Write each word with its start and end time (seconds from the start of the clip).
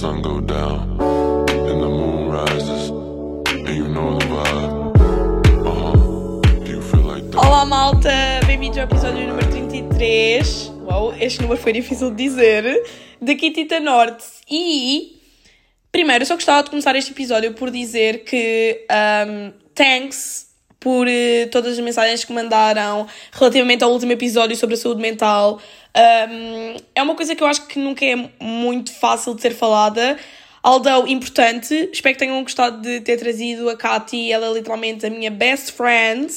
sun 0.00 0.22
go 0.22 0.40
down 0.40 0.96
and 0.98 1.82
the 1.82 1.86
moon 1.86 2.30
rises, 2.30 2.88
and 3.48 3.68
you 3.68 3.86
know 3.86 4.18
the 4.18 4.24
vibe. 4.24 4.96
Uh-huh. 5.66 6.40
Do 6.64 6.70
you 6.70 6.80
feel 6.80 7.02
like 7.02 7.30
that? 7.30 7.36
Olá 7.36 7.66
malta, 7.66 8.10
bem-vindos 8.46 8.78
ao 8.78 8.84
episódio 8.84 9.28
número 9.28 9.46
33. 9.50 10.72
Uau, 10.86 11.12
este 11.20 11.42
número 11.42 11.60
foi 11.60 11.74
difícil 11.74 12.10
de 12.12 12.16
dizer. 12.16 12.82
Daqui 13.20 13.50
Tita 13.50 13.78
Norte. 13.78 14.24
E 14.50 15.20
primeiro, 15.92 16.22
eu 16.22 16.26
só 16.26 16.34
gostava 16.34 16.62
de 16.62 16.70
começar 16.70 16.96
este 16.96 17.12
episódio 17.12 17.52
por 17.52 17.70
dizer 17.70 18.24
que 18.24 18.86
um, 18.90 19.52
thanks 19.74 20.49
por 20.80 21.06
eh, 21.06 21.46
todas 21.52 21.74
as 21.74 21.84
mensagens 21.84 22.24
que 22.24 22.32
mandaram 22.32 23.06
relativamente 23.30 23.84
ao 23.84 23.92
último 23.92 24.12
episódio 24.12 24.56
sobre 24.56 24.74
a 24.74 24.78
saúde 24.78 25.02
mental. 25.02 25.60
Um, 25.94 26.76
é 26.94 27.02
uma 27.02 27.14
coisa 27.14 27.36
que 27.36 27.42
eu 27.42 27.46
acho 27.46 27.66
que 27.66 27.78
nunca 27.78 28.04
é 28.04 28.16
muito 28.40 28.92
fácil 28.92 29.34
de 29.34 29.42
ser 29.42 29.54
falada. 29.54 30.16
Although 30.62 31.06
importante, 31.06 31.90
espero 31.92 32.14
que 32.14 32.18
tenham 32.18 32.42
gostado 32.42 32.80
de 32.82 33.00
ter 33.00 33.18
trazido 33.18 33.68
a 33.68 33.76
Katy, 33.76 34.32
ela 34.32 34.46
é 34.46 34.52
literalmente 34.52 35.06
a 35.06 35.10
minha 35.10 35.30
best 35.30 35.72
friend. 35.72 36.32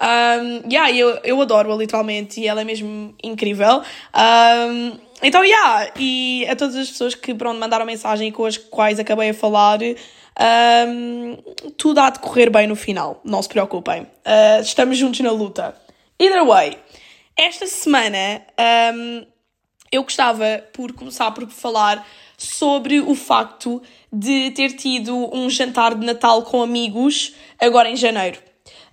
Um, 0.00 0.68
yeah, 0.70 0.90
eu, 0.92 1.18
eu 1.24 1.40
adoro-a 1.40 1.76
literalmente 1.76 2.40
e 2.40 2.46
ela 2.46 2.60
é 2.60 2.64
mesmo 2.64 3.14
incrível. 3.22 3.82
Um, 4.14 4.98
então, 5.22 5.42
yeah, 5.42 5.90
e 5.98 6.46
a 6.48 6.56
todas 6.56 6.76
as 6.76 6.90
pessoas 6.90 7.14
que 7.14 7.34
pronto, 7.34 7.58
mandaram 7.58 7.86
mensagem 7.86 8.28
e 8.28 8.32
com 8.32 8.44
as 8.44 8.58
quais 8.58 8.98
acabei 8.98 9.30
a 9.30 9.34
falar, 9.34 9.78
um, 10.38 11.36
tudo 11.76 12.00
há 12.00 12.10
de 12.10 12.18
correr 12.18 12.50
bem 12.50 12.66
no 12.66 12.76
final, 12.76 13.20
não 13.24 13.42
se 13.42 13.48
preocupem. 13.48 14.02
Uh, 14.02 14.60
estamos 14.60 14.98
juntos 14.98 15.20
na 15.20 15.30
luta. 15.30 15.74
Either 16.18 16.44
way, 16.44 16.78
esta 17.36 17.66
semana 17.66 18.42
um, 18.94 19.26
eu 19.90 20.02
gostava 20.02 20.62
por 20.72 20.92
começar 20.92 21.30
por 21.30 21.48
falar 21.48 22.06
sobre 22.36 23.00
o 23.00 23.14
facto 23.14 23.82
de 24.12 24.50
ter 24.50 24.72
tido 24.72 25.34
um 25.34 25.48
jantar 25.48 25.94
de 25.94 26.04
Natal 26.04 26.42
com 26.42 26.62
amigos 26.62 27.34
agora 27.58 27.88
em 27.88 27.96
janeiro. 27.96 28.38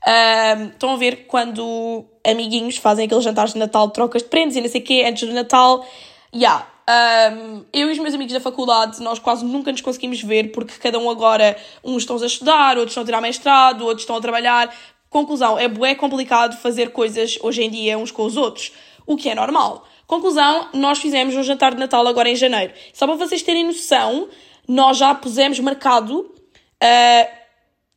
Um, 0.06 0.68
estão 0.68 0.92
a 0.92 0.98
ver 0.98 1.28
quando 1.28 2.06
amiguinhos 2.26 2.78
fazem 2.78 3.06
aqueles 3.06 3.24
jantares 3.24 3.54
de 3.54 3.60
Natal, 3.60 3.90
trocas 3.90 4.24
de 4.24 4.30
prendas 4.30 4.56
e 4.56 4.62
não 4.62 4.70
sei 4.70 4.82
o 4.82 4.84
quê, 4.84 5.04
antes 5.06 5.28
do 5.28 5.34
Natal. 5.34 5.86
Yeah. 6.34 6.73
Um, 6.86 7.64
eu 7.72 7.88
e 7.88 7.92
os 7.94 8.00
meus 8.00 8.14
amigos 8.14 8.34
da 8.34 8.42
faculdade, 8.42 9.02
nós 9.02 9.18
quase 9.18 9.46
nunca 9.46 9.72
nos 9.72 9.80
conseguimos 9.80 10.22
ver 10.22 10.52
porque 10.52 10.74
cada 10.78 11.00
um 11.00 11.10
agora, 11.10 11.58
uns 11.84 12.04
estão 12.04 12.22
a 12.22 12.26
estudar, 12.26 12.78
outros 12.78 12.92
estão 12.92 13.04
a 13.04 13.06
tirar 13.06 13.22
mestrado, 13.22 13.84
outros 13.84 14.02
estão 14.02 14.18
a 14.18 14.22
trabalhar. 14.22 14.76
Conclusão, 15.10 15.58
é 15.58 15.68
bué 15.68 15.96
complicado 15.96 16.58
fazer 16.58 16.92
coisas 16.92 17.38
hoje 17.42 17.64
em 17.64 17.70
dia 17.70 17.98
uns 17.98 18.12
com 18.12 18.26
os 18.26 18.36
outros, 18.36 18.74
o 19.06 19.16
que 19.16 19.30
é 19.30 19.36
normal. 19.36 19.88
Conclusão, 20.06 20.68
nós 20.74 21.00
fizemos 21.00 21.34
um 21.36 21.44
jantar 21.44 21.74
de 21.74 21.80
Natal 21.80 22.06
agora 22.06 22.30
em 22.30 22.36
janeiro. 22.36 22.74
Só 22.94 23.08
para 23.08 23.16
vocês 23.16 23.42
terem 23.42 23.66
noção, 23.66 24.28
nós 24.68 24.98
já 24.98 25.16
pusemos 25.16 25.60
marcado 25.60 26.20
uh, 26.20 27.28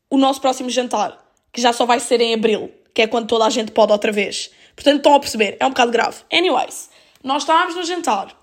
o 0.08 0.16
nosso 0.16 0.40
próximo 0.40 0.70
jantar, 0.70 1.18
que 1.52 1.60
já 1.60 1.72
só 1.72 1.84
vai 1.84 1.98
ser 1.98 2.20
em 2.20 2.34
abril, 2.34 2.70
que 2.94 3.02
é 3.02 3.06
quando 3.08 3.26
toda 3.26 3.46
a 3.46 3.50
gente 3.50 3.72
pode 3.72 3.90
outra 3.90 4.12
vez. 4.12 4.50
Portanto, 4.76 4.98
estão 4.98 5.14
a 5.14 5.20
perceber, 5.20 5.56
é 5.58 5.66
um 5.66 5.70
bocado 5.70 5.90
grave. 5.90 6.18
Anyways, 6.32 6.88
nós 7.24 7.42
estávamos 7.42 7.74
no 7.74 7.82
jantar 7.82 8.35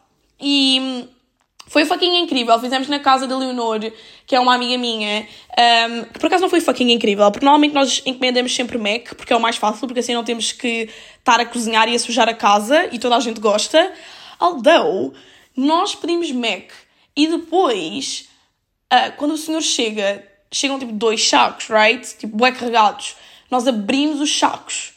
e 0.43 1.07
foi 1.67 1.85
fucking 1.85 2.21
incrível. 2.21 2.59
Fizemos 2.59 2.87
na 2.87 2.99
casa 2.99 3.25
da 3.25 3.37
Leonor, 3.37 3.79
que 4.27 4.35
é 4.35 4.39
uma 4.39 4.53
amiga 4.53 4.77
minha, 4.77 5.25
um, 5.89 6.03
que 6.03 6.19
por 6.19 6.27
acaso 6.27 6.41
não 6.41 6.49
foi 6.49 6.59
fucking 6.59 6.91
incrível, 6.91 7.31
porque 7.31 7.45
normalmente 7.45 7.73
nós 7.73 8.01
encomendamos 8.05 8.53
sempre 8.53 8.77
Mac, 8.77 9.15
porque 9.15 9.31
é 9.31 9.35
o 9.35 9.39
mais 9.39 9.55
fácil, 9.55 9.87
porque 9.87 10.01
assim 10.01 10.13
não 10.13 10.23
temos 10.23 10.51
que 10.51 10.89
estar 11.17 11.39
a 11.39 11.45
cozinhar 11.45 11.87
e 11.87 11.95
a 11.95 11.99
sujar 11.99 12.27
a 12.27 12.33
casa 12.33 12.89
e 12.91 12.99
toda 12.99 13.15
a 13.15 13.19
gente 13.19 13.39
gosta. 13.39 13.91
Although, 14.39 15.13
nós 15.55 15.95
pedimos 15.95 16.31
Mac 16.31 16.71
e 17.15 17.27
depois, 17.27 18.27
uh, 18.93 19.15
quando 19.17 19.31
o 19.31 19.37
senhor 19.37 19.61
chega, 19.61 20.23
chegam 20.51 20.77
tipo 20.77 20.91
dois 20.91 21.27
sacos, 21.27 21.69
right? 21.69 22.17
Tipo, 22.17 22.35
bué 22.35 22.51
carregados. 22.51 23.15
Nós 23.49 23.67
abrimos 23.67 24.19
os 24.19 24.37
sacos 24.37 24.92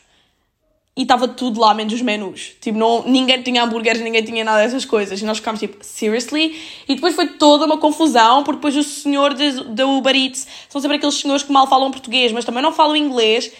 e 0.97 1.03
estava 1.03 1.29
tudo 1.29 1.61
lá, 1.61 1.75
menos 1.75 1.93
os 1.93 2.01
menus. 2.01 2.53
Tipo, 2.59 2.79
não, 2.79 3.03
ninguém 3.07 3.43
tinha 3.43 3.63
hambúrgueres, 3.63 4.01
ninguém 4.01 4.25
tinha 4.25 4.43
nada 4.43 4.63
dessas 4.63 4.87
coisas. 4.87 5.21
E 5.21 5.25
nós 5.27 5.37
ficámos 5.37 5.61
tipo, 5.61 5.77
seriously? 5.85 6.59
E 6.89 6.95
depois 6.95 7.15
foi 7.15 7.27
toda 7.35 7.67
uma 7.67 7.77
confusão, 7.77 8.43
porque 8.43 8.57
depois 8.57 8.77
o 8.77 8.83
senhor 8.83 9.35
da 9.35 9.87
Uber 9.87 10.17
Eats 10.17 10.47
são 10.71 10.81
sempre 10.81 10.97
aqueles 10.97 11.17
senhores 11.17 11.43
que 11.43 11.53
mal 11.53 11.67
falam 11.67 11.91
português, 11.91 12.33
mas 12.33 12.47
também 12.47 12.63
não 12.63 12.73
falam 12.73 12.97
inglês. 12.97 13.53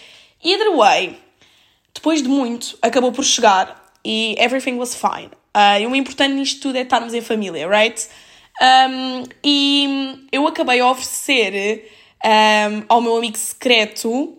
Either 0.43 0.75
way, 0.75 1.15
depois 1.93 2.23
de 2.23 2.27
muito, 2.27 2.75
acabou 2.81 3.11
por 3.11 3.23
chegar 3.23 3.85
e 4.03 4.35
everything 4.39 4.75
was 4.77 4.95
fine. 4.95 5.29
Uh, 5.55 5.81
e 5.81 5.85
o 5.85 5.95
importante 5.95 6.33
nisto 6.33 6.61
tudo 6.61 6.77
é 6.77 6.81
estarmos 6.81 7.13
em 7.13 7.21
família, 7.21 7.67
right? 7.67 8.07
Um, 8.59 9.23
e 9.43 10.27
eu 10.31 10.47
acabei 10.47 10.79
a 10.79 10.89
oferecer 10.89 11.87
um, 12.25 12.83
ao 12.89 12.99
meu 12.99 13.15
amigo 13.15 13.37
secreto 13.37 14.35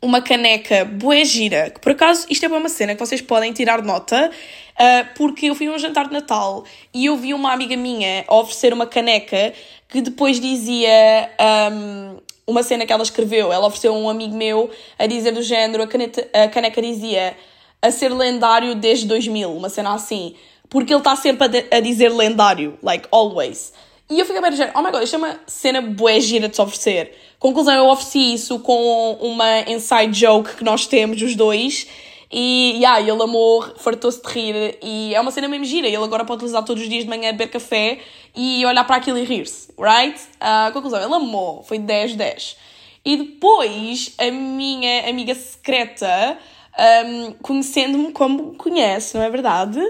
uma 0.00 0.22
caneca 0.22 0.84
bué 0.84 1.24
gira, 1.24 1.70
que 1.70 1.80
por 1.80 1.92
acaso 1.92 2.26
isto 2.30 2.44
é 2.44 2.48
uma 2.48 2.68
cena 2.68 2.94
que 2.94 3.00
vocês 3.00 3.20
podem 3.20 3.52
tirar 3.52 3.82
nota, 3.82 4.30
uh, 4.30 5.14
porque 5.16 5.46
eu 5.46 5.54
fui 5.54 5.66
a 5.66 5.72
um 5.72 5.78
jantar 5.78 6.06
de 6.06 6.12
Natal 6.12 6.64
e 6.94 7.06
eu 7.06 7.16
vi 7.16 7.34
uma 7.34 7.52
amiga 7.52 7.76
minha 7.76 8.24
oferecer 8.28 8.72
uma 8.72 8.86
caneca 8.86 9.52
que 9.88 10.00
depois 10.00 10.38
dizia 10.38 11.30
um, 11.72 12.18
uma 12.46 12.62
cena 12.62 12.86
que 12.86 12.92
ela 12.92 13.02
escreveu. 13.02 13.52
Ela 13.52 13.66
ofereceu 13.66 13.94
a 13.94 13.98
um 13.98 14.08
amigo 14.08 14.34
meu 14.34 14.70
a 14.98 15.06
dizer 15.06 15.32
do 15.32 15.42
género, 15.42 15.82
a, 15.82 15.86
caneta, 15.86 16.28
a 16.32 16.48
caneca 16.48 16.80
dizia 16.80 17.36
a 17.80 17.90
ser 17.90 18.10
lendário 18.10 18.74
desde 18.74 19.06
2000, 19.06 19.50
uma 19.50 19.68
cena 19.68 19.94
assim. 19.94 20.34
Porque 20.68 20.92
ele 20.92 21.00
está 21.00 21.16
sempre 21.16 21.44
a, 21.44 21.48
de, 21.48 21.66
a 21.70 21.80
dizer 21.80 22.10
lendário, 22.10 22.78
like 22.82 23.08
always. 23.10 23.72
E 24.10 24.18
eu 24.18 24.24
fiquei 24.24 24.40
bem 24.40 24.50
dizer, 24.50 24.72
oh 24.74 24.80
my 24.80 24.90
god, 24.90 25.02
isto 25.02 25.16
é 25.16 25.18
uma 25.18 25.38
cena 25.46 25.82
bué 25.82 26.18
gira 26.18 26.48
de 26.48 26.56
se 26.56 26.62
oferecer. 26.62 27.14
Conclusão, 27.38 27.74
eu 27.74 27.88
ofereci 27.88 28.34
isso 28.34 28.58
com 28.60 29.18
uma 29.20 29.60
inside 29.70 30.18
joke 30.18 30.56
que 30.56 30.64
nós 30.64 30.86
temos, 30.86 31.20
os 31.20 31.36
dois. 31.36 31.86
E 32.32 32.72
yeah, 32.76 33.00
ele 33.00 33.22
amou, 33.22 33.62
fartou-se 33.76 34.22
de 34.22 34.28
rir. 34.28 34.78
E 34.82 35.14
é 35.14 35.20
uma 35.20 35.30
cena 35.30 35.46
mesmo 35.46 35.66
gira. 35.66 35.86
Ele 35.86 35.96
agora 35.96 36.24
pode 36.24 36.38
utilizar 36.38 36.64
todos 36.64 36.82
os 36.82 36.88
dias 36.88 37.04
de 37.04 37.10
manhã, 37.10 37.32
beber 37.32 37.48
café 37.48 37.98
e 38.34 38.64
olhar 38.64 38.84
para 38.84 38.96
aquilo 38.96 39.18
e 39.18 39.24
rir-se, 39.24 39.72
right? 39.78 40.18
Uh, 40.36 40.72
conclusão, 40.72 41.02
ele 41.02 41.14
amou, 41.14 41.62
foi 41.62 41.78
10-10. 41.78 42.56
E 43.04 43.16
depois, 43.16 44.14
a 44.18 44.30
minha 44.30 45.08
amiga 45.08 45.34
secreta 45.34 46.38
um, 46.78 47.32
conhecendo-me 47.42 48.12
como 48.12 48.54
conhece, 48.54 49.16
não 49.16 49.24
é 49.24 49.30
verdade? 49.30 49.80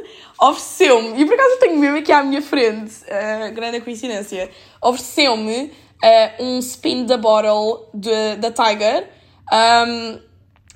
Ofereceu-me, 0.41 1.21
e 1.21 1.27
por 1.27 1.35
acaso 1.35 1.51
eu 1.51 1.59
tenho 1.59 1.77
mesmo 1.79 1.99
aqui 1.99 2.13
à 2.13 2.23
minha 2.23 2.41
frente, 2.41 2.95
uh, 3.05 3.53
grande 3.55 3.81
coincidência, 3.81 4.51
ofereceu-me 4.83 5.65
uh, 6.03 6.43
um 6.43 6.59
spin 6.61 7.05
da 7.05 7.17
bottle 7.17 7.89
de, 7.93 8.37
da 8.37 8.51
Tiger, 8.51 9.09
um, 9.53 10.21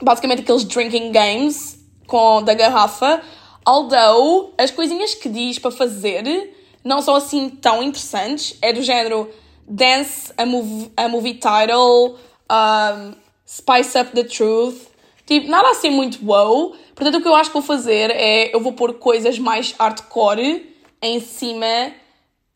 basicamente 0.02 0.42
aqueles 0.42 0.64
drinking 0.64 1.12
games 1.12 1.78
com, 2.06 2.42
da 2.42 2.52
garrafa, 2.54 3.22
although 3.64 4.52
as 4.58 4.70
coisinhas 4.70 5.14
que 5.14 5.28
diz 5.28 5.58
para 5.58 5.70
fazer 5.70 6.54
não 6.84 7.00
são 7.00 7.14
assim 7.14 7.48
tão 7.48 7.82
interessantes, 7.82 8.58
é 8.60 8.72
do 8.72 8.82
género 8.82 9.30
dance 9.66 10.32
a 10.36 10.44
movie, 10.44 10.92
a 10.96 11.08
movie 11.08 11.34
title, 11.34 12.18
um, 12.50 13.14
spice 13.46 13.96
up 13.96 14.12
the 14.12 14.24
truth, 14.24 14.91
Tipo, 15.26 15.48
nada 15.48 15.70
assim 15.70 15.90
muito 15.90 16.24
wow. 16.24 16.74
Portanto, 16.94 17.18
o 17.18 17.22
que 17.22 17.28
eu 17.28 17.34
acho 17.34 17.50
que 17.50 17.54
vou 17.54 17.62
fazer 17.62 18.10
é 18.10 18.54
eu 18.54 18.60
vou 18.60 18.72
pôr 18.72 18.94
coisas 18.94 19.38
mais 19.38 19.72
hardcore 19.72 20.66
em 21.00 21.20
cima 21.20 21.92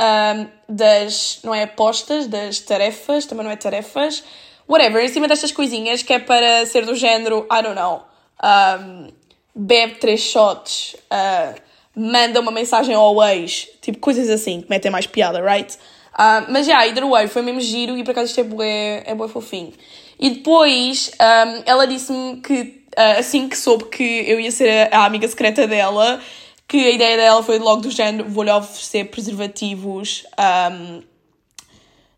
um, 0.01 0.47
das, 0.69 1.41
não 1.43 1.55
é 1.55 1.65
apostas, 1.65 2.27
das 2.27 2.61
tarefas, 2.61 3.27
também 3.27 3.45
não 3.45 3.51
é 3.51 3.57
tarefas, 3.57 4.23
whatever, 4.69 5.03
em 5.03 5.09
cima 5.09 5.27
destas 5.27 5.53
coisinhas 5.53 6.03
que 6.03 6.13
é 6.13 6.19
para 6.19 6.67
ser 6.67 6.85
do 6.85 6.95
género, 6.95 7.47
I 7.51 7.63
don't 7.63 7.75
know, 7.75 8.03
um, 8.43 9.09
bebe 9.55 9.95
três 9.95 10.21
shots, 10.21 10.97
uh, 11.11 11.61
manda 11.95 12.41
uma 12.41 12.51
mensagem 12.51 12.95
ao 12.95 13.23
ex, 13.25 13.69
tipo 13.81 13.99
coisas 13.99 14.29
assim 14.29 14.61
que 14.61 14.69
metem 14.69 14.91
mais 14.91 15.07
piada, 15.07 15.41
right? 15.41 15.77
Uh, 16.15 16.45
mas 16.49 16.67
já, 16.67 16.83
yeah, 16.83 16.87
either 16.87 17.07
way, 17.09 17.29
foi 17.29 17.43
mesmo 17.43 17.61
giro 17.61 17.97
e 17.97 18.05
por 18.05 18.13
acaso 18.13 18.29
isto 18.29 18.41
é 18.41 18.45
bué, 18.45 19.03
é 19.07 19.15
bué 19.15 19.29
fofinho. 19.29 19.73
E 20.19 20.31
depois 20.31 21.11
um, 21.21 21.63
ela 21.67 21.87
disse-me 21.87 22.41
que, 22.41 22.85
uh, 22.97 23.19
assim 23.19 23.49
que 23.49 23.57
soube 23.57 23.85
que 23.85 24.03
eu 24.03 24.41
ia 24.41 24.51
ser 24.51 24.93
a, 24.93 25.01
a, 25.01 25.05
amiga 25.05 25.29
secreta 25.29 25.67
dela, 25.67 26.21
que 26.67 26.79
a 26.79 26.91
ideia 26.91 27.17
dela 27.17 27.43
foi 27.43 27.59
logo 27.59 27.83
do 27.83 27.91
género: 27.91 28.29
vou-lhe 28.29 28.51
oferecer 28.51 29.05
preservativos. 29.11 30.25
Um, 30.73 31.03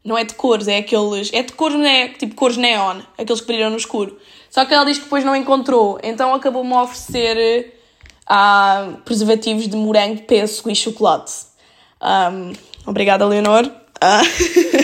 não 0.04 0.16
é 0.16 0.24
de 0.24 0.34
cores, 0.34 0.68
é 0.68 0.78
aqueles. 0.78 1.30
É 1.32 1.42
de 1.42 1.52
cores, 1.52 1.76
não 1.76 1.84
é 1.84 2.08
tipo 2.08 2.34
cores 2.34 2.56
neon, 2.56 3.00
aqueles 3.18 3.40
que 3.40 3.46
brilham 3.46 3.70
no 3.70 3.76
escuro. 3.76 4.18
Só 4.48 4.64
que 4.64 4.72
ela 4.72 4.84
diz 4.84 4.96
que 4.96 5.04
depois 5.04 5.24
não 5.24 5.36
encontrou, 5.36 5.98
então 6.02 6.32
acabou-me 6.32 6.72
a 6.72 6.82
oferecer 6.82 7.74
uh, 8.24 8.96
preservativos 9.02 9.68
de 9.68 9.76
morango, 9.76 10.22
pêssego 10.22 10.70
e 10.70 10.74
chocolate. 10.74 11.32
Um, 12.00 12.52
obrigada, 12.86 13.26
Leonor. 13.26 13.66
Uh, 13.66 14.24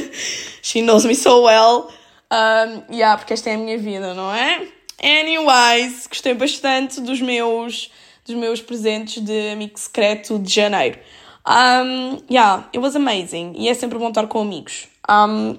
she 0.60 0.82
knows 0.82 1.04
me 1.04 1.14
so 1.14 1.44
well. 1.44 1.88
Um, 2.32 2.94
yeah, 2.94 3.16
porque 3.16 3.32
esta 3.32 3.50
é 3.50 3.54
a 3.54 3.58
minha 3.58 3.78
vida, 3.78 4.14
não 4.14 4.34
é? 4.34 4.66
Anyways, 5.02 6.06
gostei 6.06 6.34
bastante 6.34 7.00
dos 7.00 7.20
meus, 7.20 7.90
dos 8.24 8.34
meus 8.34 8.60
presentes 8.60 9.22
de 9.22 9.50
amigo 9.50 9.78
secreto 9.78 10.38
de 10.38 10.52
janeiro. 10.52 10.98
Um, 11.46 12.22
yeah, 12.30 12.68
it 12.74 12.78
was 12.78 12.96
amazing. 12.96 13.52
E 13.56 13.68
é 13.68 13.74
sempre 13.74 13.98
bom 13.98 14.08
estar 14.08 14.26
com 14.26 14.40
amigos. 14.40 14.88
Um, 15.08 15.58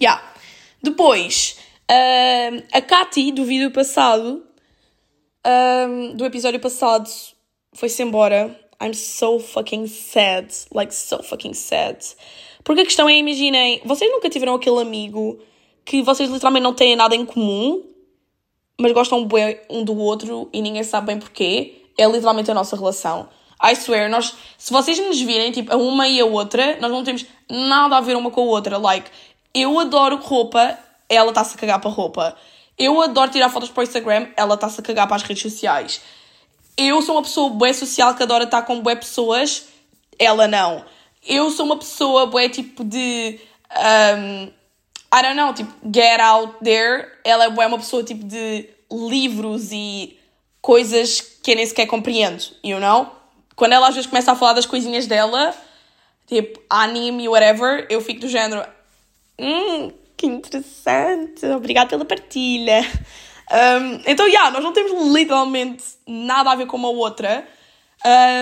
yeah. 0.00 0.22
Depois, 0.82 1.58
a 2.72 2.80
Katy, 2.80 3.32
do 3.32 3.44
vídeo 3.44 3.70
passado, 3.70 4.42
um, 5.46 6.16
do 6.16 6.24
episódio 6.24 6.58
passado, 6.58 7.08
foi-se 7.74 8.02
embora. 8.02 8.58
I'm 8.82 8.94
so 8.94 9.38
fucking 9.38 9.86
sad. 9.88 10.48
Like, 10.72 10.94
so 10.94 11.22
fucking 11.22 11.52
sad. 11.52 11.98
Porque 12.64 12.80
a 12.80 12.84
questão 12.84 13.08
é, 13.08 13.18
imaginem, 13.18 13.82
vocês 13.84 14.10
nunca 14.10 14.30
tiveram 14.30 14.54
aquele 14.54 14.80
amigo 14.80 15.38
que 15.84 16.02
vocês 16.02 16.30
literalmente 16.30 16.62
não 16.62 16.74
têm 16.74 16.96
nada 16.96 17.14
em 17.14 17.24
comum, 17.24 17.82
mas 18.78 18.92
gostam 18.92 19.24
bem 19.26 19.58
um 19.68 19.84
do 19.84 19.96
outro 19.96 20.48
e 20.52 20.62
ninguém 20.62 20.82
sabe 20.82 21.08
bem 21.08 21.18
porquê. 21.18 21.84
É 21.98 22.06
literalmente 22.06 22.50
a 22.50 22.54
nossa 22.54 22.76
relação. 22.76 23.28
I 23.62 23.76
swear, 23.76 24.08
nós, 24.08 24.34
se 24.56 24.72
vocês 24.72 24.98
nos 24.98 25.20
virem, 25.20 25.52
tipo, 25.52 25.72
a 25.72 25.76
uma 25.76 26.08
e 26.08 26.18
a 26.18 26.24
outra, 26.24 26.78
nós 26.80 26.90
não 26.90 27.04
temos 27.04 27.26
nada 27.48 27.98
a 27.98 28.00
ver 28.00 28.16
uma 28.16 28.30
com 28.30 28.40
a 28.40 28.44
outra. 28.44 28.78
Like, 28.78 29.10
eu 29.52 29.78
adoro 29.78 30.16
roupa, 30.16 30.78
ela 31.08 31.28
está-se 31.28 31.56
a 31.56 31.58
cagar 31.58 31.80
para 31.80 31.90
roupa. 31.90 32.36
Eu 32.78 33.02
adoro 33.02 33.30
tirar 33.30 33.50
fotos 33.50 33.68
para 33.68 33.82
o 33.82 33.84
Instagram, 33.84 34.28
ela 34.34 34.54
está-se 34.54 34.80
a 34.80 34.82
cagar 34.82 35.06
para 35.06 35.16
as 35.16 35.22
redes 35.22 35.42
sociais. 35.42 36.00
Eu 36.74 37.02
sou 37.02 37.16
uma 37.16 37.22
pessoa 37.22 37.50
bué 37.50 37.74
social 37.74 38.14
que 38.14 38.22
adora 38.22 38.44
estar 38.44 38.62
com 38.62 38.80
bué 38.80 38.96
pessoas, 38.96 39.68
ela 40.18 40.48
não. 40.48 40.82
Eu 41.26 41.50
sou 41.50 41.66
uma 41.66 41.76
pessoa 41.76 42.26
bué 42.26 42.48
tipo 42.48 42.82
de. 42.82 43.38
Um, 44.16 44.50
I 45.12 45.22
don't 45.22 45.36
know, 45.36 45.52
tipo, 45.52 45.72
get 45.92 46.20
out 46.20 46.56
there. 46.62 47.08
Ela 47.24 47.44
é 47.44 47.48
uma 47.48 47.78
pessoa 47.78 48.04
tipo 48.04 48.24
de 48.24 48.68
livros 48.90 49.72
e 49.72 50.16
coisas 50.60 51.20
que 51.42 51.52
eu 51.52 51.56
nem 51.56 51.66
sequer 51.66 51.86
compreendo, 51.86 52.42
you 52.62 52.78
know? 52.78 53.10
Quando 53.56 53.72
ela 53.72 53.88
às 53.88 53.94
vezes 53.94 54.08
começa 54.08 54.32
a 54.32 54.36
falar 54.36 54.52
das 54.52 54.66
coisinhas 54.66 55.06
dela, 55.06 55.54
tipo 56.26 56.60
anime 56.68 57.28
whatever, 57.28 57.86
eu 57.90 58.00
fico 58.00 58.20
do 58.20 58.28
género. 58.28 58.64
Hum, 59.38 59.90
que 60.16 60.26
interessante, 60.26 61.46
obrigada 61.46 61.90
pela 61.90 62.04
partilha. 62.04 62.80
Um, 63.50 64.02
então, 64.06 64.26
já, 64.26 64.32
yeah, 64.32 64.50
nós 64.50 64.62
não 64.62 64.72
temos 64.72 65.12
literalmente 65.12 65.82
nada 66.06 66.52
a 66.52 66.54
ver 66.54 66.66
com 66.66 66.76
uma 66.76 66.88
outra, 66.88 67.46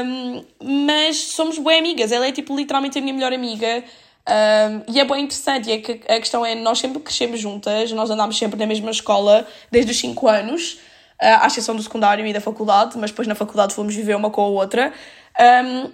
um, 0.05 0.44
mas 0.62 1.17
somos 1.17 1.59
boas 1.59 1.79
amigas. 1.79 2.12
Ela 2.12 2.26
é 2.26 2.32
tipo 2.32 2.55
literalmente 2.55 2.99
a 2.99 3.00
minha 3.00 3.14
melhor 3.14 3.32
amiga. 3.32 3.85
Um, 4.29 4.93
e 4.93 5.01
é 5.01 5.05
bem 5.05 5.25
interessante, 5.25 5.73
é 5.73 5.79
que 5.79 5.93
a 6.07 6.19
questão 6.19 6.45
é, 6.45 6.55
nós 6.55 6.79
sempre 6.79 7.01
crescemos 7.01 7.41
juntas, 7.41 7.91
nós 7.93 8.11
andámos 8.11 8.37
sempre 8.37 8.59
na 8.59 8.67
mesma 8.67 8.91
escola 8.91 9.47
desde 9.71 9.91
os 9.91 9.99
5 9.99 10.29
anos, 10.29 10.75
uh, 11.23 11.41
à 11.41 11.47
exceção 11.47 11.75
do 11.75 11.83
secundário 11.83 12.27
e 12.27 12.33
da 12.33 12.41
faculdade, 12.41 12.99
mas 12.99 13.11
depois 13.11 13.27
na 13.27 13.35
faculdade 13.35 13.75
fomos 13.75 13.95
viver 13.95 14.15
uma 14.15 14.29
com 14.31 14.43
a 14.43 14.47
outra. 14.47 14.93
Um, 15.65 15.91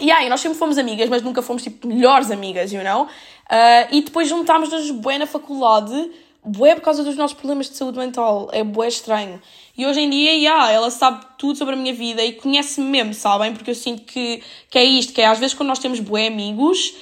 e 0.00 0.10
aí, 0.10 0.28
nós 0.28 0.40
sempre 0.40 0.58
fomos 0.58 0.78
amigas, 0.78 1.08
mas 1.08 1.22
nunca 1.22 1.42
fomos 1.42 1.62
tipo 1.62 1.86
melhores 1.86 2.30
amigas, 2.30 2.72
you 2.72 2.82
know? 2.84 3.04
Uh, 3.04 3.88
e 3.90 4.02
depois 4.02 4.28
juntámos-nos 4.28 4.90
bué 4.90 5.18
na 5.18 5.26
faculdade, 5.26 6.10
bué 6.44 6.74
por 6.74 6.82
causa 6.82 7.04
dos 7.04 7.16
nossos 7.16 7.36
problemas 7.36 7.68
de 7.68 7.76
saúde 7.76 7.98
mental. 7.98 8.48
É 8.52 8.62
bué 8.62 8.88
estranho. 8.88 9.40
E 9.76 9.86
hoje 9.86 10.00
em 10.00 10.10
dia, 10.10 10.32
yeah, 10.32 10.70
ela 10.70 10.90
sabe 10.90 11.24
tudo 11.38 11.56
sobre 11.56 11.74
a 11.74 11.76
minha 11.76 11.94
vida 11.94 12.22
e 12.22 12.32
conhece-me 12.32 12.86
mesmo, 12.86 13.14
sabem? 13.14 13.52
Porque 13.52 13.70
eu 13.70 13.74
sinto 13.74 14.02
que, 14.02 14.42
que 14.70 14.78
é 14.78 14.84
isto, 14.84 15.12
que 15.12 15.20
é 15.20 15.26
às 15.26 15.38
vezes 15.38 15.54
quando 15.54 15.68
nós 15.68 15.78
temos 15.78 16.00
bué 16.00 16.26
amigos, 16.26 16.94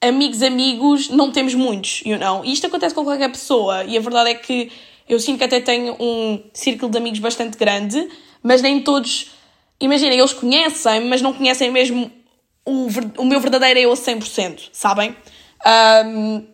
amigos, 0.00 0.42
amigos, 0.42 1.08
não 1.08 1.30
temos 1.30 1.54
muitos, 1.54 2.02
you 2.04 2.18
know? 2.18 2.44
E 2.44 2.52
isto 2.52 2.66
acontece 2.66 2.94
com 2.94 3.04
qualquer 3.04 3.30
pessoa. 3.30 3.84
E 3.84 3.96
a 3.96 4.00
verdade 4.00 4.30
é 4.30 4.34
que 4.34 4.70
eu 5.08 5.18
sinto 5.20 5.38
que 5.38 5.44
até 5.44 5.60
tenho 5.60 5.96
um 6.00 6.42
círculo 6.52 6.90
de 6.90 6.98
amigos 6.98 7.18
bastante 7.18 7.56
grande, 7.56 8.08
mas 8.42 8.62
nem 8.62 8.80
todos 8.80 9.30
imaginem, 9.80 10.18
eles 10.18 10.32
conhecem, 10.32 11.04
mas 11.08 11.22
não 11.22 11.32
conhecem 11.32 11.70
mesmo 11.70 12.10
o, 12.64 12.88
o 13.18 13.24
meu 13.24 13.40
verdadeiro 13.40 13.78
eu 13.78 13.92
a 13.92 13.94
100%, 13.94 14.70
sabem? 14.72 15.16
Um, 16.04 16.44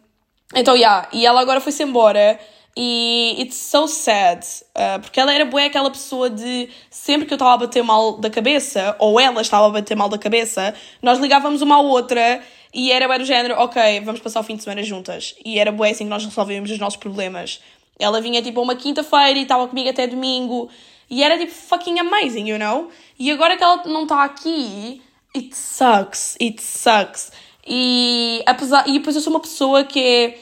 então, 0.55 0.77
yeah, 0.77 1.09
e 1.13 1.25
ela 1.25 1.41
agora 1.41 1.61
foi-se 1.61 1.83
embora 1.83 2.39
e 2.77 3.37
it's 3.39 3.57
so 3.57 3.87
sad, 3.87 4.45
uh, 4.77 5.01
porque 5.01 5.19
ela 5.19 5.33
era 5.33 5.45
boa 5.45 5.65
aquela 5.65 5.91
pessoa 5.91 6.29
de 6.29 6.69
sempre 6.91 7.27
que 7.27 7.33
eu 7.33 7.37
estava 7.37 7.55
a 7.55 7.57
bater 7.57 7.83
mal 7.83 8.19
da 8.19 8.31
cabeça, 8.31 8.97
ou 8.99 9.19
ela 9.19 9.41
estava 9.41 9.67
a 9.67 9.71
bater 9.71 9.97
mal 9.97 10.09
da 10.09 10.19
cabeça, 10.19 10.75
nós 11.01 11.19
ligávamos 11.19 11.63
uma 11.63 11.77
à 11.77 11.81
outra 11.81 12.43
e 12.75 12.91
era 12.91 13.07
bem 13.07 13.19
do 13.19 13.25
género, 13.25 13.55
ok, 13.59 14.01
vamos 14.01 14.21
passar 14.21 14.41
o 14.41 14.43
fim 14.43 14.57
de 14.57 14.63
semana 14.63 14.83
juntas. 14.83 15.35
E 15.45 15.59
era 15.59 15.71
boa 15.71 15.89
assim 15.89 16.05
que 16.05 16.11
nós 16.11 16.25
resolvíamos 16.25 16.71
os 16.71 16.79
nossos 16.79 16.99
problemas. 16.99 17.61
Ela 17.99 18.21
vinha 18.21 18.41
tipo 18.41 18.61
uma 18.63 18.75
quinta-feira 18.75 19.39
e 19.39 19.43
estava 19.43 19.69
comigo 19.69 19.91
até 19.91 20.07
domingo. 20.07 20.71
E 21.11 21.23
era 21.23 21.37
tipo 21.37 21.53
fucking 21.53 21.99
amazing, 21.99 22.49
you 22.49 22.59
know? 22.59 22.91
E 23.19 23.31
agora 23.31 23.57
que 23.57 23.63
ela 23.63 23.83
não 23.85 24.05
está 24.05 24.25
aqui, 24.25 25.03
it 25.37 25.55
sucks, 25.55 26.37
it 26.41 26.63
sucks. 26.63 27.31
E 27.67 28.43
apesar. 28.47 28.89
E 28.89 28.95
depois 28.95 29.15
eu 29.17 29.23
sou 29.23 29.33
uma 29.33 29.41
pessoa 29.41 29.85
que 29.85 30.01
é. 30.01 30.39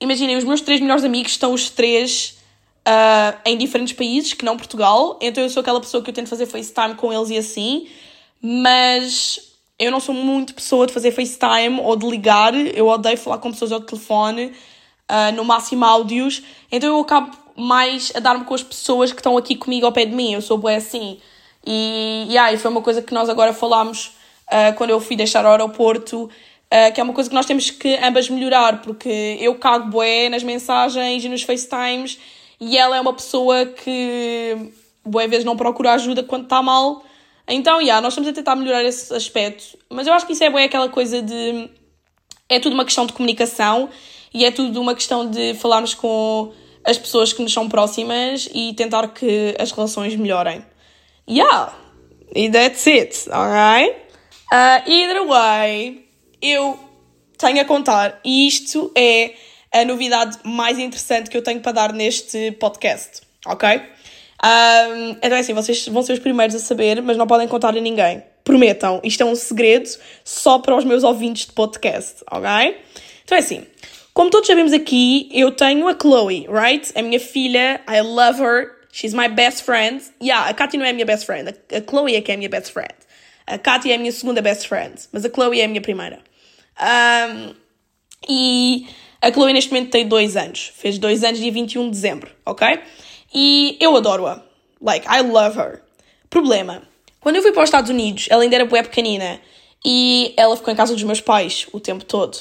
Imaginem, 0.00 0.36
os 0.36 0.42
meus 0.42 0.60
três 0.60 0.80
melhores 0.80 1.04
amigos 1.04 1.30
estão 1.30 1.52
os 1.52 1.70
três 1.70 2.36
uh, 2.80 3.38
em 3.46 3.56
diferentes 3.56 3.92
países, 3.92 4.32
que 4.32 4.44
não 4.44 4.56
Portugal. 4.56 5.16
Então 5.22 5.44
eu 5.44 5.48
sou 5.48 5.60
aquela 5.60 5.80
pessoa 5.80 6.02
que 6.02 6.10
eu 6.10 6.14
tento 6.14 6.28
fazer 6.28 6.46
FaceTime 6.46 6.96
com 6.96 7.12
eles 7.12 7.30
e 7.30 7.38
assim. 7.38 7.88
Mas 8.42 9.51
eu 9.82 9.90
não 9.90 10.00
sou 10.00 10.14
muito 10.14 10.54
pessoa 10.54 10.86
de 10.86 10.92
fazer 10.92 11.10
FaceTime 11.10 11.80
ou 11.80 11.96
de 11.96 12.06
ligar. 12.06 12.54
Eu 12.54 12.86
odeio 12.86 13.18
falar 13.18 13.38
com 13.38 13.50
pessoas 13.50 13.72
ao 13.72 13.80
telefone, 13.80 14.52
uh, 15.10 15.32
no 15.34 15.44
máximo 15.44 15.84
áudios. 15.84 16.42
Então 16.70 16.88
eu 16.88 17.00
acabo 17.00 17.36
mais 17.56 18.12
a 18.14 18.20
dar-me 18.20 18.44
com 18.44 18.54
as 18.54 18.62
pessoas 18.62 19.12
que 19.12 19.18
estão 19.18 19.36
aqui 19.36 19.56
comigo 19.56 19.84
ao 19.84 19.92
pé 19.92 20.04
de 20.04 20.14
mim. 20.14 20.32
Eu 20.32 20.40
sou 20.40 20.56
boa 20.56 20.74
assim. 20.76 21.18
E, 21.66 22.36
aí 22.38 22.56
foi 22.56 22.70
uma 22.70 22.80
coisa 22.82 23.02
que 23.02 23.12
nós 23.12 23.28
agora 23.28 23.52
falámos 23.52 24.12
uh, 24.48 24.74
quando 24.76 24.90
eu 24.90 25.00
fui 25.00 25.16
deixar 25.16 25.44
o 25.44 25.48
aeroporto, 25.48 26.24
uh, 26.24 26.92
que 26.94 27.00
é 27.00 27.04
uma 27.04 27.12
coisa 27.12 27.28
que 27.28 27.34
nós 27.34 27.46
temos 27.46 27.70
que 27.70 27.96
ambas 27.96 28.28
melhorar, 28.28 28.82
porque 28.82 29.36
eu 29.40 29.54
cago 29.56 29.88
boé 29.88 30.28
nas 30.28 30.42
mensagens 30.42 31.24
e 31.24 31.28
nos 31.28 31.42
FaceTimes 31.42 32.18
e 32.60 32.78
ela 32.78 32.96
é 32.96 33.00
uma 33.00 33.12
pessoa 33.12 33.66
que 33.66 34.72
boé 35.04 35.26
vezes 35.26 35.44
não 35.44 35.56
procura 35.56 35.94
ajuda 35.94 36.22
quando 36.22 36.44
está 36.44 36.62
mal. 36.62 37.04
Então, 37.48 37.80
yeah, 37.80 38.00
nós 38.00 38.12
estamos 38.12 38.28
a 38.28 38.32
tentar 38.32 38.56
melhorar 38.56 38.84
esse 38.84 39.12
aspecto, 39.14 39.76
mas 39.90 40.06
eu 40.06 40.12
acho 40.12 40.26
que 40.26 40.32
isso 40.32 40.44
é 40.44 40.50
boé 40.50 40.64
aquela 40.64 40.88
coisa 40.88 41.20
de. 41.20 41.70
É 42.48 42.60
tudo 42.60 42.74
uma 42.74 42.84
questão 42.84 43.06
de 43.06 43.12
comunicação 43.12 43.88
e 44.32 44.44
é 44.44 44.50
tudo 44.50 44.80
uma 44.80 44.94
questão 44.94 45.28
de 45.28 45.54
falarmos 45.54 45.94
com 45.94 46.52
as 46.84 46.98
pessoas 46.98 47.32
que 47.32 47.42
nos 47.42 47.52
são 47.52 47.68
próximas 47.68 48.48
e 48.52 48.74
tentar 48.74 49.08
que 49.08 49.54
as 49.58 49.70
relações 49.72 50.14
melhorem. 50.16 50.64
Yeah, 51.28 51.72
e 52.34 52.50
that's 52.50 52.86
it, 52.86 53.30
alright? 53.30 53.94
Uh, 54.52 54.90
either 54.90 55.26
way, 55.26 56.06
eu 56.40 56.78
tenho 57.38 57.60
a 57.60 57.64
contar, 57.64 58.20
e 58.24 58.46
isto 58.46 58.92
é 58.94 59.34
a 59.72 59.84
novidade 59.84 60.38
mais 60.44 60.78
interessante 60.78 61.30
que 61.30 61.36
eu 61.36 61.42
tenho 61.42 61.60
para 61.60 61.72
dar 61.72 61.92
neste 61.92 62.52
podcast, 62.52 63.22
ok? 63.46 63.80
Um, 64.44 65.10
então 65.22 65.36
é 65.36 65.38
assim, 65.38 65.54
vocês 65.54 65.86
vão 65.86 66.02
ser 66.02 66.14
os 66.14 66.18
primeiros 66.18 66.54
a 66.54 66.58
saber, 66.58 67.00
mas 67.00 67.16
não 67.16 67.26
podem 67.26 67.46
contar 67.46 67.68
a 67.68 67.80
ninguém. 67.80 68.22
Prometam, 68.42 69.00
isto 69.04 69.22
é 69.22 69.26
um 69.26 69.36
segredo 69.36 69.88
só 70.24 70.58
para 70.58 70.76
os 70.76 70.84
meus 70.84 71.04
ouvintes 71.04 71.46
de 71.46 71.52
podcast, 71.52 72.24
ok? 72.28 72.76
Então 73.24 73.36
é 73.36 73.40
assim, 73.40 73.64
como 74.12 74.30
todos 74.30 74.48
sabemos 74.48 74.72
aqui, 74.72 75.28
eu 75.32 75.52
tenho 75.52 75.86
a 75.86 75.94
Chloe, 75.94 76.46
right? 76.48 76.92
A 76.96 77.02
minha 77.02 77.20
filha, 77.20 77.80
I 77.88 78.00
love 78.00 78.42
her, 78.42 78.72
she's 78.92 79.14
my 79.14 79.28
best 79.28 79.62
friend. 79.62 80.02
Yeah, 80.20 80.50
a 80.50 80.54
Katy 80.54 80.76
não 80.76 80.84
é 80.84 80.90
a 80.90 80.92
minha 80.92 81.06
best 81.06 81.24
friend, 81.24 81.48
a 81.48 81.80
Chloe 81.88 82.16
é 82.16 82.20
que 82.20 82.32
é 82.32 82.34
a 82.34 82.36
minha 82.36 82.50
best 82.50 82.72
friend. 82.72 82.94
A 83.46 83.58
Katy 83.58 83.92
é 83.92 83.94
a 83.94 83.98
minha 83.98 84.12
segunda 84.12 84.42
best 84.42 84.66
friend, 84.66 84.94
mas 85.12 85.24
a 85.24 85.30
Chloe 85.30 85.60
é 85.60 85.64
a 85.64 85.68
minha 85.68 85.80
primeira. 85.80 86.18
Um, 86.80 87.54
e 88.28 88.86
a 89.20 89.32
Chloe 89.32 89.52
neste 89.52 89.72
momento 89.72 89.90
tem 89.90 90.06
dois 90.06 90.36
anos, 90.36 90.72
fez 90.74 90.98
dois 90.98 91.22
anos 91.22 91.38
dia 91.38 91.52
21 91.52 91.84
de 91.84 91.90
dezembro, 91.90 92.30
ok? 92.44 92.80
E 93.32 93.76
eu 93.80 93.96
adoro-a. 93.96 94.42
Like, 94.80 95.06
I 95.06 95.22
love 95.22 95.58
her. 95.58 95.82
Problema. 96.28 96.82
Quando 97.20 97.36
eu 97.36 97.42
fui 97.42 97.52
para 97.52 97.62
os 97.62 97.68
Estados 97.68 97.90
Unidos, 97.90 98.26
ela 98.28 98.42
ainda 98.42 98.56
era 98.56 98.64
bué 98.64 98.82
pequenina 98.82 99.40
e 99.84 100.34
ela 100.36 100.56
ficou 100.56 100.72
em 100.72 100.76
casa 100.76 100.92
dos 100.92 101.02
meus 101.02 101.20
pais 101.20 101.66
o 101.72 101.78
tempo 101.78 102.04
todo. 102.04 102.36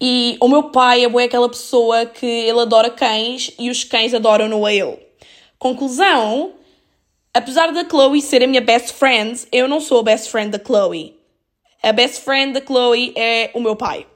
E 0.00 0.36
o 0.40 0.48
meu 0.48 0.64
pai 0.64 1.04
é 1.04 1.08
bué 1.08 1.24
aquela 1.24 1.48
pessoa 1.48 2.06
que 2.06 2.26
ele 2.26 2.60
adora 2.60 2.90
cães 2.90 3.52
e 3.58 3.70
os 3.70 3.84
cães 3.84 4.14
adoram-no 4.14 4.64
a 4.64 4.72
ele. 4.72 4.98
Conclusão, 5.58 6.54
apesar 7.32 7.72
da 7.72 7.88
Chloe 7.88 8.20
ser 8.20 8.42
a 8.42 8.46
minha 8.46 8.60
best 8.60 8.92
friend, 8.94 9.46
eu 9.52 9.68
não 9.68 9.80
sou 9.80 10.00
a 10.00 10.02
best 10.02 10.30
friend 10.30 10.50
da 10.50 10.64
Chloe. 10.64 11.16
A 11.82 11.92
best 11.92 12.20
friend 12.20 12.52
da 12.52 12.64
Chloe 12.64 13.12
é 13.16 13.50
o 13.54 13.60
meu 13.60 13.76
pai. 13.76 14.06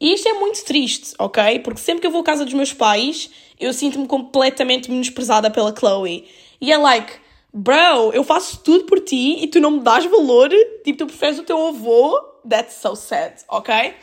E 0.00 0.12
isto 0.12 0.28
é 0.28 0.34
muito 0.34 0.64
triste, 0.64 1.14
ok? 1.18 1.60
Porque 1.60 1.80
sempre 1.80 2.00
que 2.00 2.06
eu 2.06 2.10
vou 2.10 2.20
à 2.20 2.24
casa 2.24 2.44
dos 2.44 2.54
meus 2.54 2.72
pais, 2.72 3.30
eu 3.58 3.72
sinto-me 3.72 4.06
completamente 4.06 4.90
menosprezada 4.90 5.50
pela 5.50 5.74
Chloe. 5.76 6.28
E 6.60 6.72
é 6.72 6.76
like, 6.76 7.12
bro, 7.52 8.12
eu 8.12 8.24
faço 8.24 8.58
tudo 8.58 8.84
por 8.84 9.00
ti 9.00 9.42
e 9.42 9.46
tu 9.46 9.60
não 9.60 9.72
me 9.72 9.80
dás 9.80 10.04
valor, 10.04 10.50
tipo, 10.84 10.98
tu 10.98 11.06
preferes 11.06 11.38
o 11.38 11.44
teu 11.44 11.68
avô. 11.68 12.18
That's 12.48 12.74
so 12.74 12.94
sad, 12.94 13.34
ok? 13.48 13.94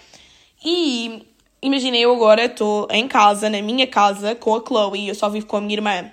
E 0.66 1.24
imaginem, 1.62 2.02
eu 2.02 2.14
agora 2.16 2.46
estou 2.46 2.88
em 2.90 3.08
casa, 3.08 3.50
na 3.50 3.62
minha 3.62 3.86
casa, 3.86 4.34
com 4.36 4.56
a 4.56 4.64
Chloe, 4.66 5.10
eu 5.10 5.16
só 5.16 5.30
vivo 5.30 5.46
com 5.46 5.58
a 5.58 5.62
minha 5.62 5.76
irmã. 5.76 6.12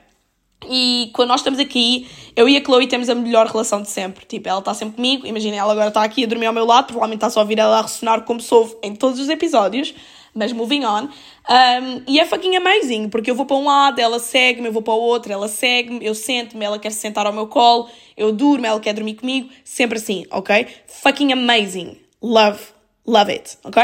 E 0.67 1.11
quando 1.15 1.29
nós 1.29 1.41
estamos 1.41 1.61
aqui, 1.61 2.09
eu 2.35 2.49
e 2.49 2.57
a 2.57 2.65
Chloe 2.65 2.87
temos 2.89 3.09
a 3.09 3.15
melhor 3.15 3.47
relação 3.47 3.81
de 3.81 3.89
sempre. 3.89 4.27
Tipo, 4.27 4.49
ela 4.49 4.59
está 4.59 4.75
sempre 4.75 4.97
comigo, 4.97 5.27
imagina, 5.27 5.57
ela 5.57 5.73
agora 5.73 5.89
está 5.89 6.03
aqui 6.03 6.25
a 6.25 6.27
dormir 6.27 6.47
ao 6.47 6.53
meu 6.53 6.67
lado, 6.67 6.87
provavelmente 6.87 7.19
está 7.19 7.31
só 7.31 7.41
a 7.41 7.43
ouvir 7.43 7.59
ela 7.59 7.79
a 7.79 7.83
ressonar 7.83 8.23
como 8.25 8.41
soube 8.41 8.77
em 8.83 8.95
todos 8.95 9.21
os 9.21 9.29
episódios, 9.29 9.95
mas 10.39 10.53
moving 10.53 10.85
on. 10.85 11.05
Um, 11.05 12.03
e 12.07 12.21
é 12.21 12.25
fucking 12.25 12.57
amazing, 12.57 13.09
porque 13.09 13.31
eu 13.31 13.35
vou 13.35 13.45
para 13.45 13.57
um 13.57 13.65
lado, 13.65 14.01
ela 14.01 14.19
segue-me, 14.19 14.69
eu 14.69 14.73
vou 14.73 14.83
para 14.83 14.95
o 14.95 15.01
outro, 15.01 15.33
ela 15.33 15.49
segue-me, 15.49 16.05
eu 16.05 16.15
sento-me, 16.15 16.65
ela 16.65 16.79
quer 16.79 16.91
se 16.91 17.01
sentar 17.01 17.27
ao 17.27 17.33
meu 17.33 17.49
colo, 17.49 17.89
eu 18.17 18.33
durmo, 18.33 18.65
ela 18.65 18.81
quer 18.81 18.95
dormir 18.95 19.15
comigo, 19.15 19.51
sempre 19.65 19.99
assim, 19.99 20.25
ok? 20.31 20.67
Fucking 20.87 21.33
amazing. 21.33 21.99
Love, 22.23 22.61
love 23.07 23.31
it, 23.31 23.59
ok? 23.65 23.83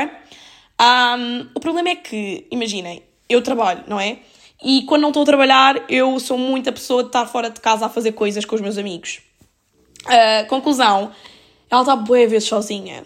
Um, 0.81 1.49
o 1.55 1.61
problema 1.61 1.91
é 1.91 1.97
que, 1.97 2.47
imaginem, 2.51 3.03
eu 3.29 3.43
trabalho, 3.43 3.85
não 3.87 3.99
é? 3.99 4.19
E 4.63 4.83
quando 4.83 5.03
não 5.03 5.11
estou 5.11 5.23
a 5.23 5.27
trabalhar, 5.27 5.85
eu 5.89 6.19
sou 6.21 6.39
muito 6.39 6.71
a 6.71 6.73
pessoa 6.73 7.03
de 7.03 7.09
estar 7.09 7.27
fora 7.27 7.51
de 7.51 7.61
casa 7.61 7.87
a 7.87 7.89
fazer 7.89 8.13
coisas 8.13 8.45
com 8.45 8.55
os 8.55 8.61
meus 8.61 8.79
amigos. 8.79 9.21
Uh, 10.07 10.47
conclusão, 10.49 11.11
ela 11.71 11.83
está 11.83 11.97
boa 11.97 12.27
vezes 12.27 12.49
sozinha. 12.49 13.05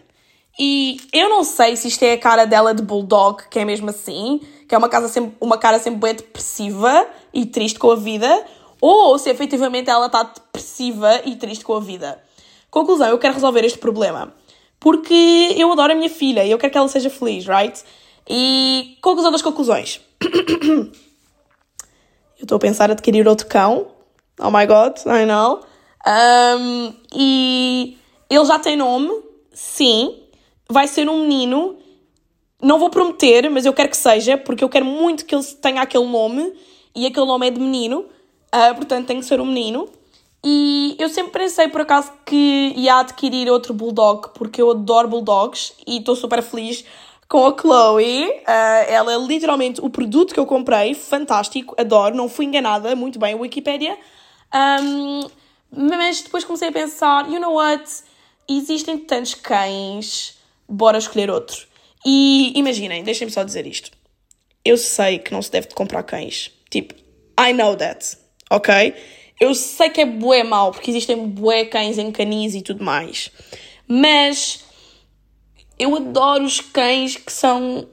E 0.59 1.01
eu 1.13 1.29
não 1.29 1.45
sei 1.45 1.77
se 1.77 1.89
isto 1.89 2.03
é 2.03 2.13
a 2.13 2.19
cara 2.19 2.45
dela 2.45 2.75
de 2.75 2.83
bulldog, 2.83 3.49
que 3.49 3.59
é 3.59 3.65
mesmo 3.65 3.91
assim, 3.91 4.41
que 4.69 4.75
é 4.75 4.79
uma, 4.79 4.89
casa 4.89 5.09
sempre, 5.09 5.37
uma 5.41 5.57
cara 5.57 5.79
sempre 5.79 6.01
bem 6.01 6.15
depressiva 6.15 7.07
e 7.33 7.47
triste 7.47 7.79
com 7.79 7.93
a 7.93 7.97
vida, 7.97 8.45
ou 8.81 9.17
se 9.19 9.31
efetivamente 9.31 9.89
ela 9.89 10.07
está 10.07 10.25
depressiva 10.25 11.23
e 11.25 11.37
triste 11.37 11.65
com 11.65 11.75
a 11.75 11.81
vida. 11.81 12.21
Conclusão, 12.71 13.09
eu 13.09 13.19
quero 13.19 13.35
resolver 13.35 13.65
este 13.65 13.79
problema. 13.79 14.35
Porque 14.81 15.55
eu 15.57 15.71
adoro 15.73 15.93
a 15.93 15.97
minha 15.97 16.11
filha 16.11 16.45
e 16.45 16.51
eu 16.51 16.59
quero 16.59 16.73
que 16.73 16.79
ela 16.79 16.89
seja 16.89 17.11
feliz, 17.11 17.47
right? 17.47 17.83
E 18.29 18.97
conclusão 19.01 19.33
das 19.33 19.43
conclusões. 19.43 20.01
Eu 22.39 22.45
estou 22.45 22.55
a 22.55 22.61
pensar 22.61 22.89
adquirir 22.89 23.27
outro 23.27 23.49
cão. 23.49 23.89
Oh 24.39 24.49
my 24.49 24.65
god, 24.65 24.97
I 25.07 25.27
know. 25.27 25.61
Um, 26.07 26.95
e 27.13 27.99
ele 28.31 28.45
já 28.45 28.61
tem 28.61 28.77
nome, 28.77 29.11
sim. 29.53 30.23
Vai 30.71 30.87
ser 30.87 31.09
um 31.09 31.23
menino. 31.23 31.77
Não 32.61 32.79
vou 32.79 32.91
prometer, 32.91 33.49
mas 33.51 33.65
eu 33.65 33.73
quero 33.73 33.89
que 33.89 33.97
seja, 33.97 34.37
porque 34.37 34.65
eu 34.65 34.69
quero 34.69 34.85
muito 34.85 35.25
que 35.25 35.35
ele 35.35 35.45
tenha 35.45 35.83
aquele 35.83 36.07
nome. 36.07 36.53
E 36.95 37.07
aquele 37.07 37.27
nome 37.27 37.47
é 37.47 37.51
de 37.51 37.61
menino. 37.61 38.01
Uh, 38.55 38.75
portanto, 38.75 39.07
tem 39.07 39.21
que 39.21 39.27
ser 39.27 39.41
um 39.41 39.47
menino. 39.47 39.89
E 40.45 40.95
eu 40.99 41.09
sempre 41.09 41.43
pensei, 41.43 41.69
por 41.69 41.81
acaso, 41.81 42.13
que 42.25 42.73
ia 42.77 42.97
adquirir 43.01 43.51
outro 43.51 43.75
bulldog, 43.75 44.29
porque 44.35 44.63
eu 44.63 44.71
adoro 44.71 45.09
bulldogs 45.09 45.75
e 45.87 45.99
estou 45.99 46.15
super 46.15 46.43
feliz 46.43 46.85
com 47.29 47.47
a 47.47 47.57
Chloe. 47.57 48.29
Uh, 48.29 48.43
ela 48.89 49.13
é 49.13 49.19
literalmente 49.19 49.81
o 49.81 49.91
produto 49.91 50.33
que 50.33 50.41
eu 50.41 50.47
comprei, 50.47 50.95
fantástico, 50.95 51.75
adoro, 51.79 52.15
não 52.15 52.29
fui 52.29 52.47
enganada, 52.47 52.95
muito 52.95 53.19
bem, 53.19 53.35
Wikipedia. 53.35 53.99
Um, 54.83 55.21
mas 55.71 56.23
depois 56.23 56.45
comecei 56.45 56.69
a 56.69 56.73
pensar, 56.73 57.31
you 57.31 57.41
know 57.41 57.55
what? 57.55 57.85
Existem 58.49 58.97
tantos 58.97 59.35
cães, 59.35 60.38
bora 60.69 60.99
escolher 60.99 61.31
outro. 61.31 61.67
E 62.05 62.53
imaginem, 62.59 63.03
deixem-me 63.03 63.33
só 63.33 63.43
dizer 63.43 63.67
isto. 63.67 63.91
Eu 64.65 64.77
sei 64.77 65.19
que 65.19 65.33
não 65.33 65.43
se 65.43 65.51
deve 65.51 65.69
comprar 65.69 66.03
cães. 66.03 66.51
Tipo, 66.71 66.95
I 67.39 67.53
know 67.53 67.77
that, 67.77 68.17
ok? 68.51 68.95
Eu 69.41 69.55
sei 69.55 69.91
que 69.91 70.01
é 70.01 70.05
bué 70.05 70.43
mau, 70.43 70.73
porque 70.73 70.91
existem 70.91 71.29
bué 71.29 71.65
cães 71.65 71.97
em 71.97 72.11
canis 72.11 72.55
e 72.55 72.63
tudo 72.63 72.85
mais. 72.85 73.31
Mas 73.87 74.65
eu 75.79 75.95
adoro 75.97 76.45
os 76.45 76.61
cães 76.61 77.17
que 77.17 77.33
são 77.33 77.89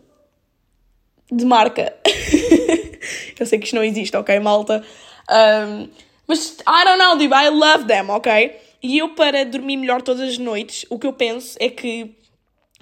de 1.32 1.46
marca. 1.46 1.96
eu 3.40 3.46
sei 3.46 3.60
que 3.60 3.66
isto 3.66 3.76
não 3.76 3.84
existe, 3.84 4.16
ok, 4.18 4.40
malta? 4.40 4.84
Um, 5.30 5.88
mas 6.28 6.58
I 6.68 6.84
don't 6.84 6.98
know, 6.98 7.16
dude, 7.16 7.34
I 7.34 7.50
love 7.50 7.86
them, 7.86 8.10
ok? 8.10 8.60
E 8.82 8.98
eu, 8.98 9.10
para 9.10 9.46
dormir 9.46 9.78
melhor 9.78 10.02
todas 10.02 10.30
as 10.30 10.38
noites, 10.38 10.86
o 10.90 11.00
que 11.00 11.08
eu 11.08 11.14
penso 11.14 11.56
é 11.60 11.70
que 11.70 12.16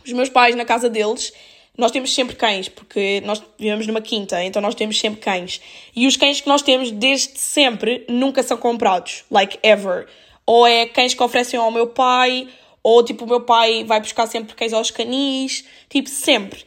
os 0.06 0.12
meus 0.14 0.30
pais, 0.30 0.56
na 0.56 0.66
casa 0.66 0.90
deles, 0.90 1.34
nós 1.78 1.92
temos 1.92 2.14
sempre 2.14 2.36
cães, 2.36 2.70
porque 2.70 3.22
nós 3.26 3.42
vivemos 3.58 3.88
numa 3.88 4.02
quinta, 4.02 4.44
então 4.44 4.62
nós 4.62 4.76
temos 4.76 5.00
sempre 5.00 5.20
cães. 5.20 5.60
E 5.96 6.06
os 6.06 6.16
cães 6.16 6.40
que 6.40 6.48
nós 6.48 6.62
temos 6.62 6.92
desde 6.92 7.40
sempre 7.40 8.06
nunca 8.08 8.44
são 8.44 8.58
comprados, 8.58 9.24
like 9.32 9.58
ever. 9.64 10.08
Ou 10.46 10.68
é 10.68 10.86
cães 10.86 11.14
que 11.14 11.24
oferecem 11.24 11.60
ao 11.60 11.72
meu 11.72 11.88
pai, 11.88 12.48
ou 12.84 13.04
tipo, 13.04 13.26
o 13.26 13.28
meu 13.28 13.42
pai 13.42 13.84
vai 13.86 14.00
buscar 14.00 14.28
sempre 14.28 14.54
cães 14.54 14.74
aos 14.74 14.92
canis, 14.92 15.66
tipo, 15.90 16.10
sempre. 16.10 16.64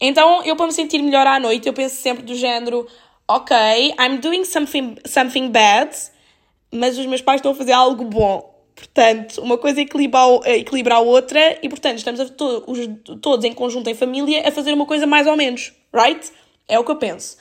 Então, 0.00 0.44
eu 0.44 0.54
para 0.54 0.66
me 0.66 0.72
sentir 0.72 1.02
melhor 1.02 1.26
à 1.26 1.40
noite, 1.40 1.66
eu 1.66 1.72
penso 1.72 1.96
sempre 1.96 2.22
do 2.22 2.34
género, 2.34 2.86
ok, 3.26 3.56
I'm 3.98 4.18
doing 4.18 4.44
something, 4.44 4.96
something 5.04 5.48
bad, 5.50 5.90
mas 6.70 6.96
os 6.98 7.06
meus 7.06 7.22
pais 7.22 7.38
estão 7.38 7.52
a 7.52 7.54
fazer 7.54 7.72
algo 7.72 8.04
bom. 8.04 8.53
Portanto, 8.74 9.40
uma 9.40 9.56
coisa 9.56 9.80
equilibra, 9.80 10.20
equilibra 10.46 10.96
a 10.96 11.00
outra 11.00 11.58
e, 11.62 11.68
portanto, 11.68 11.98
estamos 11.98 12.20
a, 12.20 12.26
to, 12.26 12.64
os, 12.66 12.78
todos 13.20 13.44
em 13.44 13.52
conjunto, 13.52 13.88
em 13.88 13.94
família, 13.94 14.46
a 14.46 14.50
fazer 14.50 14.72
uma 14.72 14.86
coisa 14.86 15.06
mais 15.06 15.26
ou 15.26 15.36
menos, 15.36 15.72
right? 15.92 16.32
É 16.68 16.78
o 16.78 16.84
que 16.84 16.90
eu 16.90 16.96
penso. 16.96 17.36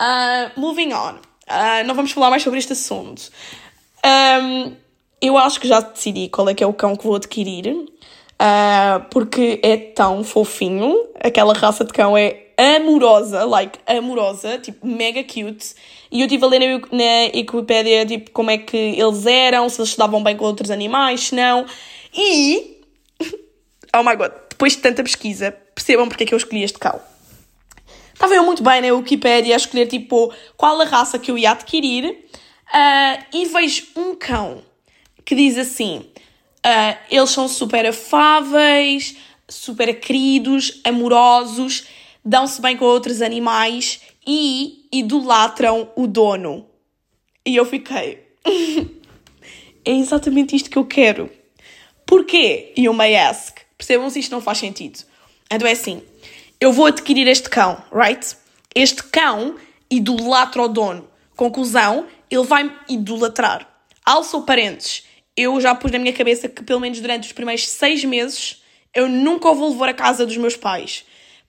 Uh, 0.00 0.60
moving 0.60 0.92
on. 0.92 1.14
Uh, 1.48 1.84
não 1.86 1.94
vamos 1.94 2.12
falar 2.12 2.30
mais 2.30 2.42
sobre 2.42 2.58
este 2.58 2.72
assunto. 2.72 3.30
Um, 4.04 4.76
eu 5.20 5.36
acho 5.36 5.58
que 5.60 5.66
já 5.66 5.80
decidi 5.80 6.28
qual 6.28 6.48
é 6.48 6.54
que 6.54 6.62
é 6.62 6.66
o 6.66 6.72
cão 6.72 6.94
que 6.94 7.04
vou 7.04 7.16
adquirir, 7.16 7.66
uh, 7.74 9.04
porque 9.10 9.58
é 9.62 9.76
tão 9.76 10.22
fofinho, 10.22 11.08
aquela 11.20 11.54
raça 11.54 11.84
de 11.84 11.92
cão 11.92 12.16
é 12.16 12.45
amorosa, 12.56 13.44
like, 13.44 13.78
amorosa, 13.86 14.58
tipo, 14.58 14.86
mega 14.86 15.22
cute. 15.22 15.74
E 16.10 16.20
eu 16.20 16.26
estive 16.26 16.44
a 16.44 16.48
ler 16.48 16.60
na, 16.60 16.78
na 16.92 17.30
Wikipedia, 17.34 18.06
tipo, 18.06 18.30
como 18.30 18.50
é 18.50 18.58
que 18.58 18.76
eles 18.76 19.26
eram, 19.26 19.68
se 19.68 19.80
eles 19.80 19.90
se 19.90 19.98
davam 19.98 20.22
bem 20.22 20.36
com 20.36 20.44
outros 20.44 20.70
animais, 20.70 21.28
se 21.28 21.34
não. 21.34 21.66
E, 22.14 22.80
oh 23.94 24.02
my 24.02 24.16
god, 24.16 24.32
depois 24.48 24.72
de 24.72 24.78
tanta 24.78 25.02
pesquisa, 25.02 25.52
percebam 25.74 26.08
porque 26.08 26.24
é 26.24 26.26
que 26.26 26.34
eu 26.34 26.38
escolhi 26.38 26.62
este 26.62 26.78
cão. 26.78 27.00
Estava 28.12 28.34
eu 28.34 28.44
muito 28.44 28.62
bem 28.62 28.80
na 28.80 28.94
Wikipedia 28.94 29.54
a 29.54 29.58
escolher, 29.58 29.86
tipo, 29.86 30.32
qual 30.56 30.80
a 30.80 30.84
raça 30.84 31.18
que 31.18 31.30
eu 31.30 31.36
ia 31.36 31.50
adquirir, 31.50 32.06
uh, 32.08 33.24
e 33.34 33.44
vejo 33.44 33.88
um 33.94 34.14
cão 34.14 34.62
que 35.22 35.34
diz 35.34 35.58
assim: 35.58 35.98
uh, 35.98 36.96
eles 37.10 37.30
são 37.30 37.46
super 37.46 37.84
afáveis, 37.84 39.16
super 39.48 39.92
queridos, 40.00 40.80
amorosos, 40.84 41.86
dão-se 42.26 42.60
bem 42.60 42.76
com 42.76 42.84
outros 42.84 43.22
animais 43.22 44.00
e 44.26 44.88
idolatram 44.92 45.88
o 45.94 46.08
dono. 46.08 46.66
E 47.46 47.54
eu 47.54 47.64
fiquei. 47.64 48.26
é 49.84 49.92
exatamente 49.92 50.56
isto 50.56 50.68
que 50.68 50.76
eu 50.76 50.84
quero. 50.84 51.30
Porquê? 52.04 52.72
You 52.76 52.92
may 52.92 53.16
ask. 53.16 53.60
Percebam 53.78 54.10
se 54.10 54.18
isto 54.18 54.32
não 54.32 54.40
faz 54.40 54.58
sentido. 54.58 54.98
Então 55.48 55.68
é 55.68 55.72
assim: 55.72 56.02
eu 56.60 56.72
vou 56.72 56.86
adquirir 56.86 57.28
este 57.28 57.48
cão, 57.48 57.80
right? 57.92 58.36
Este 58.74 59.04
cão 59.04 59.54
idolatra 59.88 60.62
o 60.62 60.68
dono. 60.68 61.08
Conclusão, 61.36 62.06
ele 62.28 62.44
vai 62.44 62.74
idolatrar. 62.88 63.68
Also 64.04 64.42
parentes, 64.42 65.04
eu 65.36 65.60
já 65.60 65.74
pus 65.74 65.92
na 65.92 65.98
minha 65.98 66.12
cabeça 66.12 66.48
que 66.48 66.64
pelo 66.64 66.80
menos 66.80 66.98
durante 67.00 67.26
os 67.26 67.32
primeiros 67.32 67.68
seis 67.68 68.04
meses 68.04 68.62
eu 68.92 69.08
nunca 69.08 69.52
vou 69.52 69.68
levar 69.70 69.90
à 69.90 69.94
casa 69.94 70.26
dos 70.26 70.36
meus 70.36 70.56
pais. 70.56 71.04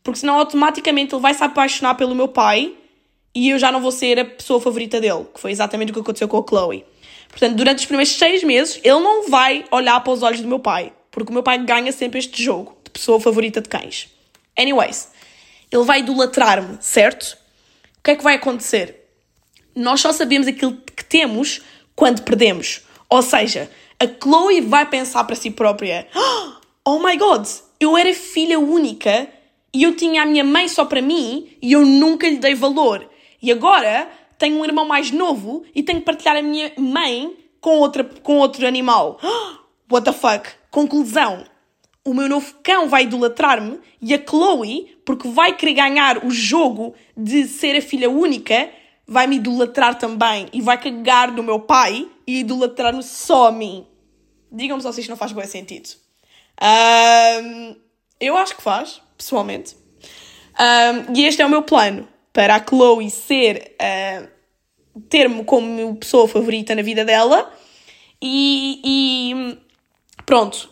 Porque 0.07 0.21
senão 0.21 0.35
automaticamente 0.35 1.13
ele 1.13 1.21
vai 1.21 1.33
se 1.33 1.43
apaixonar 1.43 1.95
pelo 1.95 2.15
meu 2.15 2.29
pai 2.29 2.73
e 3.35 3.49
eu 3.49 3.59
já 3.59 3.73
não 3.73 3.81
vou 3.81 3.91
ser 3.91 4.17
a 4.17 4.23
pessoa 4.23 4.57
favorita 4.57 5.01
dele, 5.01 5.25
que 5.33 5.37
foi 5.41 5.51
exatamente 5.51 5.91
o 5.91 5.93
que 5.93 5.99
aconteceu 5.99 6.29
com 6.29 6.37
a 6.37 6.45
Chloe. 6.47 6.85
Portanto, 7.27 7.57
durante 7.57 7.79
os 7.79 7.85
primeiros 7.85 8.13
seis 8.13 8.41
meses, 8.41 8.79
ele 8.85 9.01
não 9.01 9.29
vai 9.29 9.65
olhar 9.69 9.99
para 9.99 10.13
os 10.13 10.23
olhos 10.23 10.39
do 10.39 10.47
meu 10.47 10.59
pai, 10.59 10.93
porque 11.11 11.29
o 11.29 11.33
meu 11.33 11.43
pai 11.43 11.57
ganha 11.57 11.91
sempre 11.91 12.19
este 12.19 12.41
jogo 12.41 12.77
de 12.85 12.91
pessoa 12.91 13.19
favorita 13.19 13.59
de 13.59 13.67
cães. 13.67 14.07
Anyways, 14.57 15.09
ele 15.69 15.83
vai 15.83 15.99
idolatrar-me, 15.99 16.77
certo? 16.79 17.37
O 17.99 18.03
que 18.05 18.11
é 18.11 18.15
que 18.15 18.23
vai 18.23 18.35
acontecer? 18.35 19.09
Nós 19.75 19.99
só 19.99 20.13
sabemos 20.13 20.47
aquilo 20.47 20.77
que 20.95 21.03
temos 21.03 21.59
quando 21.97 22.21
perdemos. 22.21 22.79
Ou 23.09 23.21
seja, 23.21 23.69
a 23.99 24.05
Chloe 24.07 24.61
vai 24.61 24.85
pensar 24.85 25.25
para 25.25 25.35
si 25.35 25.51
própria: 25.51 26.07
Oh 26.85 26.97
my 26.97 27.17
god, 27.17 27.45
eu 27.77 27.97
era 27.97 28.13
filha 28.13 28.57
única 28.57 29.35
e 29.77 29.83
eu 29.83 29.95
tinha 29.95 30.23
a 30.23 30.25
minha 30.25 30.43
mãe 30.43 30.67
só 30.67 30.85
para 30.85 31.03
mim 31.03 31.55
e 31.61 31.73
eu 31.73 31.85
nunca 31.85 32.27
lhe 32.27 32.37
dei 32.37 32.55
valor. 32.55 33.07
E 33.39 33.51
agora 33.51 34.09
tenho 34.35 34.57
um 34.57 34.65
irmão 34.65 34.87
mais 34.87 35.11
novo 35.11 35.63
e 35.75 35.83
tenho 35.83 35.99
que 35.99 36.05
partilhar 36.05 36.35
a 36.35 36.41
minha 36.41 36.73
mãe 36.79 37.37
com, 37.61 37.77
outra, 37.77 38.03
com 38.03 38.39
outro 38.39 38.65
animal. 38.65 39.19
What 39.87 40.05
the 40.05 40.13
fuck? 40.13 40.49
Conclusão. 40.71 41.45
O 42.03 42.11
meu 42.11 42.27
novo 42.27 42.55
cão 42.63 42.89
vai 42.89 43.03
idolatrar-me 43.03 43.79
e 44.01 44.15
a 44.15 44.17
Chloe, 44.17 44.97
porque 45.05 45.27
vai 45.27 45.55
querer 45.55 45.73
ganhar 45.73 46.25
o 46.25 46.31
jogo 46.31 46.95
de 47.15 47.47
ser 47.47 47.77
a 47.77 47.81
filha 47.81 48.09
única, 48.09 48.71
vai 49.05 49.27
me 49.27 49.35
idolatrar 49.35 49.99
também 49.99 50.47
e 50.51 50.59
vai 50.59 50.81
cagar 50.81 51.31
no 51.31 51.43
meu 51.43 51.59
pai 51.59 52.09
e 52.25 52.39
idolatrar-me 52.39 53.03
só 53.03 53.49
a 53.49 53.51
mim. 53.51 53.85
Digam-me 54.51 54.81
só 54.81 54.91
se 54.91 55.01
isto 55.01 55.09
não 55.11 55.17
faz 55.17 55.31
bom 55.31 55.45
sentido. 55.45 55.87
Um, 56.59 57.75
eu 58.19 58.35
acho 58.35 58.55
que 58.55 58.63
faz, 58.63 59.05
pessoalmente. 59.17 59.75
Um, 60.59 61.13
e 61.15 61.25
este 61.25 61.41
é 61.41 61.45
o 61.45 61.49
meu 61.49 61.61
plano 61.61 62.07
para 62.33 62.55
a 62.55 62.63
Chloe 62.63 63.09
ser 63.09 63.75
uh, 63.81 64.27
ter-me 65.09 65.43
como 65.43 65.95
pessoa 65.95 66.27
favorita 66.27 66.75
na 66.75 66.81
vida 66.81 67.05
dela 67.05 67.51
e, 68.21 68.81
e 68.83 69.57
pronto, 70.25 70.69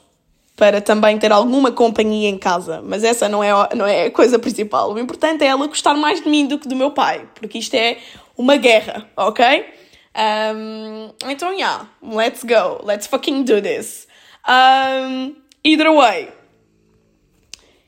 para 0.55 0.81
também 0.81 1.17
ter 1.17 1.31
alguma 1.31 1.71
companhia 1.71 2.29
em 2.29 2.37
casa. 2.37 2.81
Mas 2.83 3.03
essa 3.03 3.27
não 3.27 3.43
é, 3.43 3.51
não 3.75 3.85
é 3.85 4.05
a 4.05 4.11
coisa 4.11 4.39
principal. 4.39 4.93
O 4.93 4.99
importante 4.99 5.43
é 5.43 5.47
ela 5.47 5.67
gostar 5.67 5.93
mais 5.95 6.21
de 6.21 6.29
mim 6.29 6.47
do 6.47 6.57
que 6.57 6.67
do 6.67 6.75
meu 6.75 6.91
pai, 6.91 7.27
porque 7.35 7.57
isto 7.57 7.73
é 7.75 7.97
uma 8.37 8.57
guerra, 8.57 9.09
ok? 9.15 9.65
Um, 10.15 11.13
então, 11.29 11.51
yeah, 11.51 11.89
let's 12.01 12.43
go. 12.43 12.81
Let's 12.83 13.07
fucking 13.07 13.43
do 13.43 13.61
this. 13.61 14.07
Um, 14.47 15.35
either 15.63 15.91
way, 15.91 16.29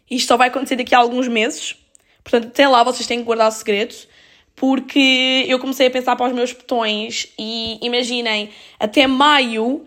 isto 0.10 0.28
só 0.28 0.38
vai 0.38 0.48
acontecer 0.48 0.76
daqui 0.76 0.96
a 0.96 1.00
alguns 1.00 1.28
meses. 1.28 1.76
Portanto, 2.24 2.48
até 2.48 2.68
lá 2.68 2.84
vocês 2.84 3.08
têm 3.08 3.20
que 3.20 3.26
guardar 3.26 3.52
segredos. 3.52 4.08
Porque 4.56 5.46
eu 5.48 5.60
comecei 5.60 5.86
a 5.86 5.92
pensar 5.92 6.16
para 6.16 6.26
os 6.26 6.34
meus 6.34 6.52
botões 6.52 7.32
e 7.38 7.78
imaginem, 7.86 8.50
até 8.80 9.06
maio 9.06 9.86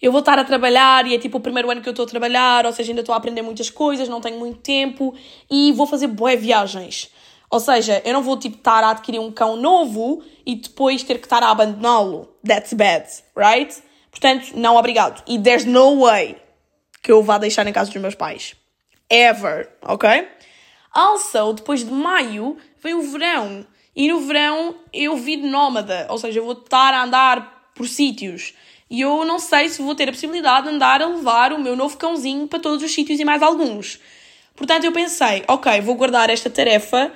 eu 0.00 0.10
vou 0.10 0.20
estar 0.20 0.38
a 0.38 0.44
trabalhar 0.44 1.06
e 1.06 1.14
é 1.14 1.18
tipo 1.18 1.36
o 1.36 1.40
primeiro 1.40 1.70
ano 1.70 1.82
que 1.82 1.88
eu 1.88 1.92
estou 1.92 2.06
a 2.06 2.08
trabalhar, 2.08 2.64
ou 2.64 2.72
seja, 2.72 2.90
ainda 2.90 3.02
estou 3.02 3.14
a 3.14 3.18
aprender 3.18 3.42
muitas 3.42 3.68
coisas, 3.68 4.08
não 4.08 4.20
tenho 4.20 4.38
muito 4.38 4.60
tempo 4.60 5.14
e 5.50 5.72
vou 5.72 5.86
fazer 5.86 6.06
boé 6.06 6.36
viagens. 6.36 7.10
Ou 7.50 7.60
seja, 7.60 8.00
eu 8.04 8.14
não 8.14 8.22
vou 8.22 8.38
tipo 8.38 8.56
estar 8.56 8.82
a 8.82 8.90
adquirir 8.90 9.18
um 9.18 9.30
cão 9.30 9.56
novo 9.56 10.22
e 10.46 10.54
depois 10.54 11.02
ter 11.02 11.18
que 11.18 11.26
estar 11.26 11.42
a 11.42 11.50
abandoná-lo. 11.50 12.28
That's 12.46 12.72
bad, 12.72 13.06
right? 13.36 13.76
Portanto, 14.10 14.52
não 14.54 14.76
obrigado. 14.76 15.22
E 15.26 15.38
there's 15.38 15.66
no 15.66 16.06
way 16.06 16.36
que 17.02 17.12
eu 17.12 17.22
vá 17.22 17.36
deixar 17.36 17.66
em 17.66 17.72
casa 17.72 17.90
dos 17.90 18.00
meus 18.00 18.14
pais. 18.14 18.54
Ever, 19.10 19.68
ok? 19.82 20.28
Also, 20.92 21.52
depois 21.52 21.84
de 21.84 21.90
maio, 21.90 22.56
vem 22.82 22.94
o 22.94 23.02
verão. 23.02 23.66
E 23.94 24.08
no 24.08 24.20
verão 24.20 24.76
eu 24.92 25.16
vi 25.16 25.36
nómada, 25.36 26.06
ou 26.08 26.16
seja, 26.16 26.38
eu 26.38 26.44
vou 26.44 26.52
estar 26.52 26.94
a 26.94 27.02
andar 27.02 27.72
por 27.74 27.88
sítios. 27.88 28.54
E 28.88 29.00
eu 29.00 29.24
não 29.24 29.38
sei 29.38 29.68
se 29.68 29.82
vou 29.82 29.94
ter 29.94 30.08
a 30.08 30.12
possibilidade 30.12 30.68
de 30.68 30.74
andar 30.74 31.02
a 31.02 31.06
levar 31.06 31.52
o 31.52 31.60
meu 31.60 31.76
novo 31.76 31.96
cãozinho 31.96 32.46
para 32.46 32.58
todos 32.58 32.82
os 32.82 32.92
sítios 32.92 33.20
e 33.20 33.24
mais 33.24 33.42
alguns. 33.42 34.00
Portanto, 34.56 34.84
eu 34.84 34.92
pensei, 34.92 35.44
ok, 35.46 35.80
vou 35.80 35.94
guardar 35.94 36.28
esta 36.28 36.50
tarefa 36.50 37.12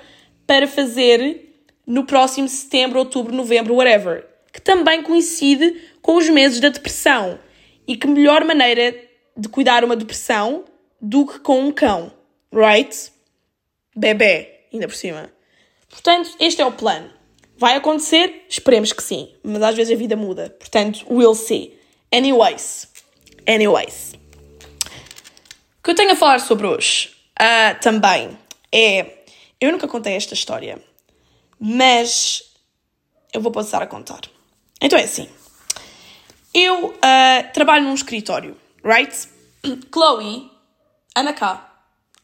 para 0.46 0.66
fazer 0.68 1.52
no 1.86 2.04
próximo 2.04 2.48
setembro, 2.48 2.98
outubro, 2.98 3.34
novembro, 3.34 3.74
whatever. 3.74 4.26
Que 4.52 4.60
também 4.60 5.02
coincide 5.02 5.80
com 6.00 6.16
os 6.16 6.28
meses 6.28 6.60
da 6.60 6.68
depressão. 6.68 7.38
E 7.86 7.96
que 7.96 8.06
melhor 8.06 8.44
maneira 8.44 8.96
de 9.36 9.48
cuidar 9.48 9.84
uma 9.84 9.96
depressão 9.96 10.64
do 11.04 11.26
que 11.26 11.38
com 11.40 11.60
um 11.60 11.70
cão, 11.70 12.10
right? 12.50 13.12
Bebê, 13.94 14.62
ainda 14.72 14.88
por 14.88 14.96
cima. 14.96 15.30
Portanto, 15.88 16.34
este 16.40 16.62
é 16.62 16.66
o 16.66 16.72
plano. 16.72 17.10
Vai 17.58 17.76
acontecer? 17.76 18.46
Esperemos 18.48 18.92
que 18.92 19.02
sim. 19.02 19.32
Mas 19.44 19.62
às 19.62 19.76
vezes 19.76 19.94
a 19.94 19.98
vida 19.98 20.16
muda. 20.16 20.48
Portanto, 20.58 21.04
we'll 21.08 21.34
see. 21.34 21.78
Anyways. 22.10 22.88
Anyways. 23.46 24.14
O 25.78 25.82
que 25.84 25.90
eu 25.90 25.94
tenho 25.94 26.12
a 26.12 26.16
falar 26.16 26.40
sobre 26.40 26.66
hoje 26.66 27.14
uh, 27.38 27.78
também 27.82 28.36
é. 28.72 29.24
Eu 29.60 29.70
nunca 29.70 29.86
contei 29.86 30.14
esta 30.14 30.34
história, 30.34 30.82
mas 31.60 32.42
eu 33.32 33.40
vou 33.40 33.52
passar 33.52 33.82
a 33.82 33.86
contar. 33.86 34.22
Então 34.80 34.98
é 34.98 35.04
assim. 35.04 35.28
Eu 36.52 36.86
uh, 36.86 37.52
trabalho 37.52 37.84
num 37.84 37.94
escritório, 37.94 38.56
right? 38.82 39.28
Chloe, 39.92 40.50
anda 41.16 41.32
cá. 41.32 41.70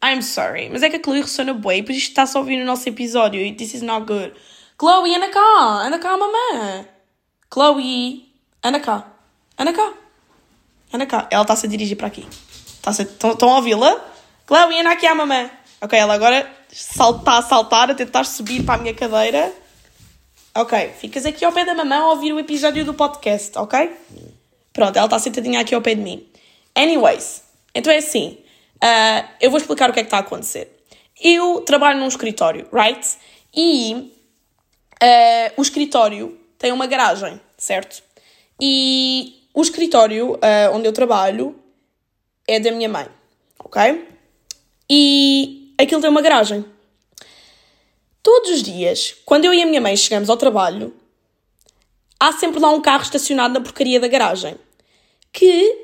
I'm 0.03 0.23
sorry, 0.23 0.71
mas 0.71 0.83
é 0.83 0.89
que 0.89 0.97
a 0.97 1.01
Chloe 1.03 1.21
ressona 1.21 1.53
bué, 1.53 1.83
pois 1.83 1.99
isto 1.99 2.09
está-se 2.09 2.37
a 2.37 2.41
ouvir 2.41 2.57
no 2.57 2.65
nosso 2.65 2.89
episódio 2.89 3.41
e 3.41 3.55
this 3.55 3.75
is 3.75 3.83
not 3.83 4.07
good. 4.07 4.33
Chloe, 4.79 5.15
anda 5.15 5.29
cá, 5.29 5.87
anda 5.87 5.99
cá, 5.99 6.17
mamãe. 6.17 6.89
Chloe, 7.53 8.33
anda 8.65 8.81
cá, 8.81 9.07
anda 9.59 9.73
cá, 9.75 9.93
anda 10.93 11.07
cá. 11.07 11.29
Ela 11.31 11.43
está-se 11.43 11.67
a 11.67 11.69
dirigir 11.69 11.97
para 11.99 12.07
aqui. 12.07 12.27
Estão 12.87 13.51
a 13.51 13.57
ouvi-la? 13.57 14.03
Chloe, 14.47 14.81
anda 14.81 14.91
aqui 14.91 15.07
à 15.07 15.15
mamãe. 15.15 15.51
Ok, 15.83 15.99
ela 15.99 16.15
agora 16.15 16.51
está 16.73 17.39
a 17.39 17.43
saltar, 17.43 17.91
a 17.91 17.95
tentar 17.95 18.25
subir 18.25 18.65
para 18.65 18.77
a 18.77 18.79
minha 18.79 18.95
cadeira. 18.95 19.53
Ok, 20.55 20.95
ficas 20.99 21.27
aqui 21.27 21.45
ao 21.45 21.53
pé 21.53 21.65
da 21.65 21.75
mamãe 21.75 21.99
a 21.99 22.07
ouvir 22.07 22.33
o 22.33 22.39
episódio 22.39 22.85
do 22.85 22.95
podcast, 22.95 23.57
ok? 23.59 23.91
Pronto, 24.73 24.97
ela 24.97 25.07
está 25.07 25.19
sentadinha 25.19 25.61
aqui 25.61 25.75
ao 25.75 25.83
pé 25.83 25.95
de 25.95 26.01
mim. 26.01 26.27
Anyways, 26.75 27.43
então 27.75 27.93
é 27.93 27.99
assim. 27.99 28.39
Uh, 28.83 29.29
eu 29.41 29.51
vou 29.51 29.59
explicar 29.59 29.91
o 29.91 29.93
que 29.93 30.01
é 30.01 30.03
que 30.03 30.07
está 30.07 30.19
a 30.19 30.21
acontecer. 30.21 30.85
Eu 31.23 31.61
trabalho 31.63 31.99
num 31.99 32.09
escritório, 32.09 32.67
right? 32.73 33.07
E 33.55 34.17
Uh, 35.03 35.53
o 35.57 35.63
escritório 35.63 36.39
tem 36.59 36.73
uma 36.73 36.87
garagem, 36.87 37.41
certo? 37.57 38.03
E 38.61 39.49
o 39.55 39.63
escritório 39.63 40.35
uh, 40.35 40.75
onde 40.75 40.87
eu 40.87 40.93
trabalho 40.93 41.59
é 42.47 42.61
da 42.61 42.71
minha 42.71 42.89
mãe, 42.89 43.09
ok? 43.59 44.07
E 44.91 45.75
aquilo 45.79 46.03
tem 46.03 46.11
uma 46.11 46.21
garagem. 46.21 46.63
Todos 48.23 48.51
os 48.51 48.63
dias, 48.63 49.17
quando 49.25 49.47
eu 49.47 49.55
e 49.55 49.63
a 49.63 49.67
minha 49.67 49.81
mãe 49.81 49.97
chegamos 49.97 50.29
ao 50.29 50.37
trabalho, 50.37 50.95
há 52.19 52.33
sempre 52.33 52.61
lá 52.61 52.69
um 52.69 52.83
carro 52.83 53.03
estacionado 53.03 53.55
na 53.55 53.63
porcaria 53.63 53.99
da 53.99 54.07
garagem, 54.07 54.57
que 55.33 55.75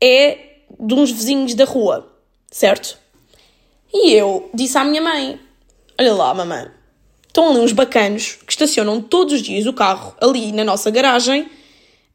é 0.00 0.47
de 0.78 0.94
uns 0.94 1.10
vizinhos 1.10 1.54
da 1.54 1.64
rua, 1.64 2.10
certo? 2.50 2.98
E 3.92 4.12
eu 4.12 4.50
disse 4.54 4.76
à 4.78 4.84
minha 4.84 5.02
mãe: 5.02 5.40
Olha 5.98 6.14
lá, 6.14 6.34
mamãe, 6.34 6.68
estão 7.26 7.50
ali 7.50 7.60
uns 7.60 7.72
bacanos 7.72 8.38
que 8.46 8.52
estacionam 8.52 9.00
todos 9.00 9.34
os 9.34 9.42
dias 9.42 9.66
o 9.66 9.72
carro 9.72 10.14
ali 10.20 10.52
na 10.52 10.64
nossa 10.64 10.90
garagem 10.90 11.48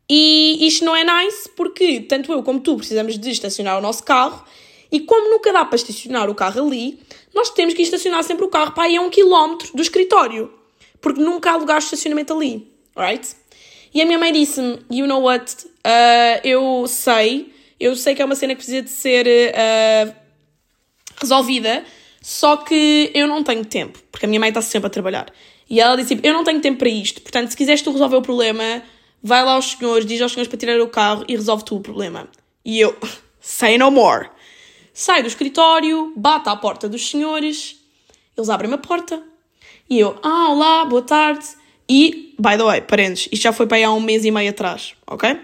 e 0.10 0.68
isto 0.68 0.84
não 0.84 0.96
é 0.96 1.04
nice 1.04 1.50
porque 1.56 2.02
tanto 2.02 2.32
eu 2.32 2.44
como 2.44 2.60
tu 2.60 2.76
precisamos 2.76 3.18
de 3.18 3.32
estacionar 3.32 3.78
o 3.78 3.82
nosso 3.82 4.04
carro 4.04 4.44
e 4.92 5.00
como 5.00 5.30
nunca 5.30 5.52
dá 5.52 5.66
para 5.66 5.76
estacionar 5.76 6.30
o 6.30 6.36
carro 6.36 6.68
ali, 6.68 7.00
nós 7.34 7.50
temos 7.50 7.74
que 7.74 7.82
estacionar 7.82 8.24
sempre 8.24 8.46
o 8.46 8.50
carro 8.50 8.74
para 8.74 8.84
aí 8.84 8.96
a 8.96 9.02
um 9.02 9.10
quilómetro 9.10 9.76
do 9.76 9.82
escritório 9.82 10.52
porque 11.04 11.22
nunca 11.22 11.52
há 11.52 11.58
lugar 11.58 11.80
de 11.80 11.86
estacionamento 11.86 12.34
ali, 12.34 12.72
right? 12.98 13.36
E 13.94 14.02
a 14.02 14.06
minha 14.06 14.18
mãe 14.18 14.32
disse-me, 14.32 14.80
you 14.90 15.06
know 15.06 15.22
what, 15.22 15.54
uh, 15.66 16.40
eu 16.44 16.86
sei, 16.88 17.53
eu 17.80 17.96
sei 17.96 18.16
que 18.16 18.22
é 18.22 18.26
uma 18.26 18.36
cena 18.36 18.54
que 18.54 18.58
precisa 18.58 18.82
de 18.82 18.90
ser 18.90 19.26
uh, 19.28 20.16
resolvida, 21.20 21.84
só 22.22 22.58
que 22.58 23.12
eu 23.14 23.28
não 23.28 23.44
tenho 23.44 23.66
tempo, 23.66 24.00
porque 24.12 24.26
a 24.26 24.30
minha 24.30 24.40
mãe 24.40 24.50
está 24.50 24.62
sempre 24.62 24.88
a 24.88 24.90
trabalhar. 24.90 25.32
E 25.70 25.80
ela 25.80 25.96
disse: 25.96 26.20
Eu 26.24 26.34
não 26.34 26.44
tenho 26.44 26.62
tempo 26.62 26.80
para 26.80 26.90
isto, 26.90 27.22
portanto, 27.22 27.50
se 27.50 27.58
quiseres 27.58 27.82
tu 27.82 27.92
resolver 27.92 28.18
o 28.18 28.22
problema, 28.22 28.84
vai 29.22 29.44
lá 29.44 29.54
aos 29.54 29.72
senhores, 29.72 30.06
diz 30.06 30.22
aos 30.22 30.32
senhores 30.32 30.48
para 30.48 30.58
tirar 30.58 30.80
o 30.80 30.88
carro 30.88 31.24
e 31.28 31.36
resolve 31.36 31.64
tu 31.64 31.78
o 31.78 31.82
problema. 31.82 32.28
E 32.64 32.80
eu, 32.80 32.96
say 33.40 33.78
no 33.78 33.92
more. 33.92 34.30
Saio 34.94 35.24
do 35.24 35.28
escritório, 35.28 36.14
bato 36.16 36.50
à 36.50 36.56
porta 36.56 36.88
dos 36.88 37.10
senhores, 37.10 37.78
eles 38.38 38.50
abrem-me 38.50 38.76
a 38.76 38.78
porta. 38.78 39.24
E 39.90 40.00
eu, 40.00 40.18
ah, 40.22 40.50
olá, 40.50 40.86
boa 40.86 41.02
tarde. 41.02 41.46
E, 41.90 42.36
by 42.40 42.58
the 42.58 42.64
way, 42.64 42.82
parentes, 42.82 43.28
isto 43.32 43.44
já 43.44 43.52
foi 43.52 43.66
para 43.68 43.78
aí 43.78 43.84
há 43.84 43.92
um 43.92 44.00
mês 44.00 44.24
e 44.24 44.32
meio 44.32 44.50
atrás, 44.50 44.94
ok? 45.06 45.38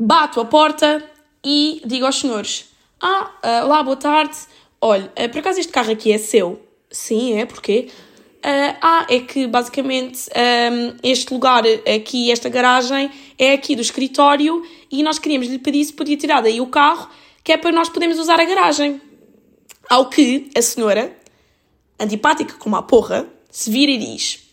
Bato 0.00 0.40
a 0.40 0.44
porta 0.44 1.02
e 1.44 1.82
digo 1.84 2.06
aos 2.06 2.20
senhores, 2.20 2.66
ah, 3.02 3.32
uh, 3.44 3.66
olá, 3.66 3.82
boa 3.82 3.96
tarde. 3.96 4.36
Olha, 4.80 5.06
uh, 5.18 5.28
por 5.28 5.40
acaso 5.40 5.58
este 5.58 5.72
carro 5.72 5.90
aqui 5.90 6.12
é 6.12 6.18
seu? 6.18 6.62
Sim, 6.88 7.36
é, 7.36 7.44
porquê? 7.44 7.88
Uh, 8.36 8.78
ah, 8.80 9.06
é 9.10 9.18
que 9.18 9.48
basicamente 9.48 10.30
este 11.02 11.34
lugar 11.34 11.64
aqui, 11.96 12.30
esta 12.30 12.48
garagem, 12.48 13.10
é 13.36 13.54
aqui 13.54 13.74
do 13.74 13.82
escritório 13.82 14.62
e 14.88 15.02
nós 15.02 15.18
queríamos 15.18 15.48
lhe 15.48 15.58
pedir 15.58 15.84
se 15.84 15.92
podia 15.92 16.16
tirar 16.16 16.42
daí 16.42 16.60
o 16.60 16.68
carro, 16.68 17.10
que 17.42 17.50
é 17.50 17.56
para 17.56 17.72
nós 17.72 17.88
podermos 17.88 18.20
usar 18.20 18.38
a 18.38 18.44
garagem. 18.44 19.00
Ao 19.90 20.08
que 20.08 20.48
a 20.56 20.62
senhora, 20.62 21.12
antipática 21.98 22.54
como 22.54 22.76
a 22.76 22.82
porra, 22.82 23.26
se 23.50 23.68
vira 23.68 23.90
e 23.90 23.98
diz: 23.98 24.47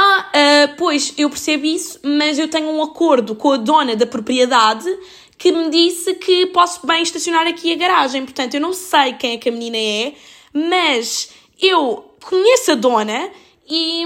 Ah, 0.00 0.30
uh, 0.30 0.76
pois 0.76 1.12
eu 1.18 1.28
percebo 1.28 1.66
isso, 1.66 1.98
mas 2.04 2.38
eu 2.38 2.46
tenho 2.46 2.68
um 2.68 2.80
acordo 2.80 3.34
com 3.34 3.50
a 3.50 3.56
dona 3.56 3.96
da 3.96 4.06
propriedade 4.06 4.88
que 5.36 5.50
me 5.50 5.68
disse 5.70 6.14
que 6.14 6.46
posso 6.46 6.86
bem 6.86 7.02
estacionar 7.02 7.48
aqui 7.48 7.72
a 7.72 7.76
garagem. 7.76 8.24
Portanto, 8.24 8.54
eu 8.54 8.60
não 8.60 8.72
sei 8.72 9.14
quem 9.14 9.32
é 9.32 9.38
que 9.38 9.48
a 9.48 9.52
menina 9.52 9.76
é, 9.76 10.14
mas 10.52 11.30
eu 11.60 12.14
conheço 12.24 12.70
a 12.70 12.74
dona 12.76 13.28
e, 13.68 14.04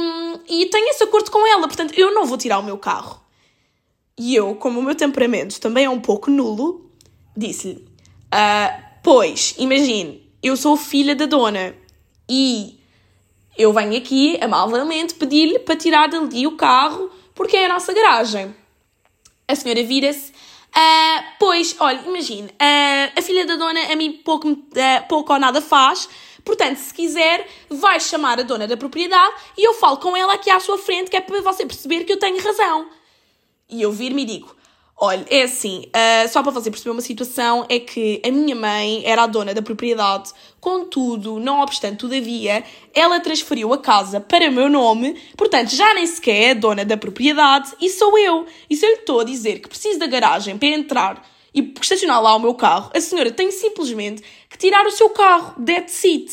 e 0.49 0.65
tenho 0.71 0.89
esse 0.89 1.05
acordo 1.05 1.31
com 1.31 1.47
ela. 1.47 1.69
Portanto, 1.69 1.93
eu 1.95 2.15
não 2.15 2.25
vou 2.25 2.39
tirar 2.39 2.59
o 2.59 2.63
meu 2.63 2.79
carro. 2.79 3.21
E 4.19 4.35
eu, 4.35 4.55
como 4.55 4.81
o 4.81 4.83
meu 4.83 4.95
temperamento 4.95 5.61
também 5.61 5.85
é 5.85 5.91
um 5.91 6.01
pouco 6.01 6.31
nulo, 6.31 6.91
disse-lhe: 7.37 7.87
uh, 8.33 8.83
Pois, 9.03 9.55
imagine, 9.59 10.27
eu 10.43 10.57
sou 10.57 10.75
filha 10.75 11.15
da 11.15 11.27
dona 11.27 11.75
e 12.27 12.81
eu 13.57 13.73
venho 13.73 13.97
aqui 13.97 14.39
amavelmente 14.41 15.15
pedir-lhe 15.15 15.59
para 15.59 15.77
tirar 15.77 16.09
dali 16.09 16.47
o 16.47 16.57
carro 16.57 17.11
porque 17.35 17.57
é 17.57 17.67
a 17.67 17.69
nossa 17.69 17.93
garagem. 17.93 18.55
A 19.47 19.55
senhora 19.55 19.83
vira-se 19.83 20.33
Uh, 20.75 21.25
pois, 21.39 21.77
olha, 21.81 22.01
imagine, 22.07 22.49
uh, 22.49 23.13
a 23.15 23.21
filha 23.21 23.45
da 23.45 23.57
dona 23.57 23.93
a 23.93 23.95
mim 23.95 24.23
pouco, 24.25 24.49
uh, 24.49 24.59
pouco 25.07 25.31
ou 25.31 25.39
nada 25.39 25.61
faz, 25.61 26.09
Portanto, 26.45 26.77
se 26.79 26.93
quiser, 26.93 27.47
vai 27.69 28.01
chamar 28.01 28.41
a 28.41 28.43
dona 28.43 28.67
da 28.67 28.77
propriedade 28.77 29.35
e 29.57 29.67
eu 29.67 29.75
falo 29.75 29.99
com 29.99 30.17
ela 30.17 30.35
aqui 30.35 30.51
à 30.51 30.59
sua 30.59 30.77
frente, 30.77 31.11
que 31.11 31.17
é 31.17 31.21
para 31.21 31.41
você 31.41 31.65
perceber 31.65 32.05
que 32.05 32.13
eu 32.13 32.19
tenho 32.19 32.43
razão. 32.43 32.89
E 33.69 33.81
eu 33.81 33.93
vir-me 33.93 34.23
e 34.23 34.27
digo: 34.27 34.55
Olha, 35.05 35.27
é 35.31 35.43
assim, 35.43 35.87
uh, 35.89 36.29
só 36.29 36.45
para 36.45 36.53
você 36.53 36.71
perceber 36.71 36.91
uma 36.91 37.01
situação, 37.01 37.67
é 37.69 37.81
que 37.81 38.23
a 38.25 38.31
minha 38.31 38.55
mãe 38.55 39.03
era 39.05 39.25
a 39.25 39.27
dona 39.27 39.53
da 39.53 39.61
propriedade, 39.61 40.31
contudo, 40.61 41.41
não 41.41 41.61
obstante, 41.61 41.97
todavia, 41.97 42.63
ela 42.95 43.19
transferiu 43.19 43.73
a 43.73 43.79
casa 43.79 44.21
para 44.21 44.49
meu 44.49 44.69
nome, 44.69 45.21
portanto, 45.37 45.75
já 45.75 45.93
nem 45.93 46.07
sequer 46.07 46.51
é 46.51 46.55
dona 46.55 46.85
da 46.85 46.97
propriedade 46.97 47.73
e 47.81 47.91
sou 47.91 48.17
eu. 48.17 48.47
E 48.71 48.77
se 48.77 48.87
eu 48.87 48.91
lhe 48.91 48.99
estou 48.99 49.19
a 49.19 49.25
dizer 49.25 49.59
que 49.59 49.69
preciso 49.69 49.99
da 49.99 50.07
garagem 50.07 50.57
para 50.57 50.69
entrar 50.69 51.29
e 51.53 51.75
estacionar 51.81 52.23
lá 52.23 52.37
o 52.37 52.39
meu 52.39 52.55
carro, 52.55 52.93
a 52.95 53.01
senhora 53.01 53.33
tem 53.33 53.51
simplesmente 53.51 54.23
que 54.49 54.57
tirar 54.57 54.87
o 54.87 54.91
seu 54.93 55.11
carro, 55.11 55.61
that's 55.65 56.05
it. 56.05 56.33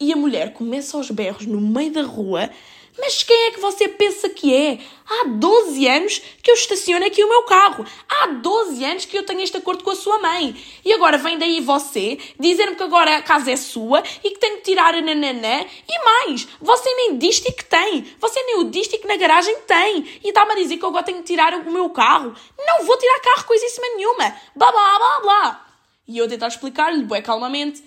E 0.00 0.12
a 0.12 0.16
mulher 0.16 0.52
começa 0.52 0.96
aos 0.96 1.10
berros 1.10 1.44
no 1.44 1.60
meio 1.60 1.90
da 1.90 2.02
rua 2.02 2.50
mas 2.98 3.22
quem 3.22 3.46
é 3.46 3.50
que 3.50 3.60
você 3.60 3.88
pensa 3.88 4.28
que 4.28 4.54
é? 4.54 4.78
Há 5.06 5.24
12 5.26 5.86
anos 5.86 6.22
que 6.42 6.50
eu 6.50 6.54
estaciono 6.54 7.04
aqui 7.04 7.22
o 7.22 7.28
meu 7.28 7.42
carro. 7.42 7.84
Há 8.08 8.28
12 8.28 8.84
anos 8.84 9.04
que 9.04 9.18
eu 9.18 9.24
tenho 9.24 9.40
este 9.40 9.56
acordo 9.56 9.82
com 9.82 9.90
a 9.90 9.96
sua 9.96 10.18
mãe. 10.18 10.54
E 10.84 10.92
agora 10.92 11.18
vem 11.18 11.36
daí 11.36 11.60
você 11.60 12.18
dizer-me 12.38 12.76
que 12.76 12.82
agora 12.82 13.16
a 13.16 13.22
casa 13.22 13.50
é 13.50 13.56
sua 13.56 14.02
e 14.22 14.30
que 14.30 14.38
tenho 14.38 14.56
que 14.58 14.62
tirar 14.62 14.94
a 14.94 15.00
nananã. 15.00 15.64
E 15.88 16.04
mais, 16.04 16.46
você 16.60 16.88
nem 16.94 17.18
que 17.18 17.64
tem. 17.64 18.06
Você 18.20 18.42
nem 18.42 18.60
o 18.60 18.70
que 18.70 19.06
na 19.06 19.16
garagem 19.16 19.56
tem. 19.66 20.20
E 20.22 20.28
está-me 20.28 20.52
a 20.52 20.56
dizer 20.56 20.78
que 20.78 20.84
eu 20.84 20.88
agora 20.88 21.04
tenho 21.04 21.18
que 21.18 21.24
tirar 21.24 21.52
o 21.52 21.70
meu 21.70 21.90
carro. 21.90 22.34
Não 22.58 22.84
vou 22.84 22.96
tirar 22.96 23.20
carro 23.20 23.44
coisíssima 23.44 23.86
nenhuma. 23.96 24.34
Blá 24.54 24.70
blá 24.70 24.98
blá 24.98 25.20
blá. 25.20 25.66
E 26.06 26.18
eu 26.18 26.28
tentar 26.28 26.48
explicar-lhe, 26.48 27.02
bem 27.02 27.22
calmamente 27.22 27.82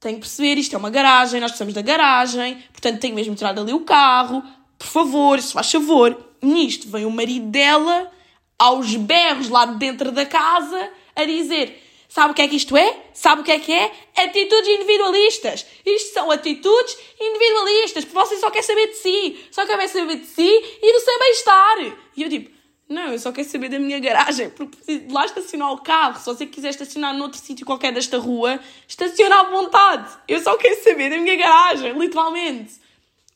tenho 0.00 0.16
que 0.16 0.20
perceber, 0.20 0.58
isto 0.58 0.74
é 0.74 0.78
uma 0.78 0.90
garagem, 0.90 1.40
nós 1.40 1.50
precisamos 1.50 1.74
da 1.74 1.82
garagem, 1.82 2.62
portanto 2.72 3.00
tenho 3.00 3.14
mesmo 3.14 3.34
tirar 3.34 3.52
dali 3.52 3.72
o 3.72 3.80
carro, 3.80 4.42
por 4.78 4.86
favor, 4.86 5.40
se 5.40 5.52
faz 5.52 5.70
favor. 5.70 6.26
Nisto 6.40 6.88
vem 6.88 7.04
o 7.04 7.10
marido 7.10 7.46
dela, 7.46 8.10
aos 8.58 8.94
berros 8.94 9.48
lá 9.48 9.66
dentro 9.66 10.12
da 10.12 10.24
casa, 10.24 10.90
a 11.16 11.24
dizer: 11.24 11.82
Sabe 12.08 12.32
o 12.32 12.34
que 12.34 12.40
é 12.40 12.48
que 12.48 12.56
isto 12.56 12.74
é? 12.76 12.96
Sabe 13.12 13.42
o 13.42 13.44
que 13.44 13.52
é 13.52 13.58
que 13.58 13.72
é? 13.72 13.92
Atitudes 14.16 14.68
individualistas. 14.68 15.66
Isto 15.84 16.14
são 16.14 16.30
atitudes 16.30 16.96
individualistas, 17.20 18.04
porque 18.04 18.18
você 18.18 18.36
só 18.38 18.50
quer 18.50 18.62
saber 18.62 18.86
de 18.88 18.94
si, 18.94 19.38
só 19.50 19.66
quer 19.66 19.86
saber 19.88 20.16
de 20.16 20.26
si 20.26 20.48
e 20.48 20.92
do 20.92 21.00
seu 21.00 21.18
bem-estar. 21.18 21.76
E 22.16 22.22
eu 22.22 22.30
tipo, 22.30 22.57
não, 22.88 23.12
eu 23.12 23.18
só 23.18 23.30
quero 23.30 23.46
saber 23.46 23.68
da 23.68 23.78
minha 23.78 24.00
garagem, 24.00 24.48
porque 24.48 25.06
lá 25.10 25.26
estacionar 25.26 25.72
o 25.72 25.82
carro. 25.82 26.18
Se 26.18 26.24
você 26.24 26.46
quiser 26.46 26.70
estacionar 26.70 27.14
noutro 27.14 27.38
sítio 27.38 27.66
qualquer 27.66 27.92
desta 27.92 28.18
rua, 28.18 28.58
estaciona 28.86 29.40
à 29.40 29.50
vontade. 29.50 30.10
Eu 30.26 30.40
só 30.40 30.56
quero 30.56 30.82
saber 30.82 31.10
da 31.10 31.18
minha 31.18 31.36
garagem, 31.36 31.92
literalmente. 31.98 32.74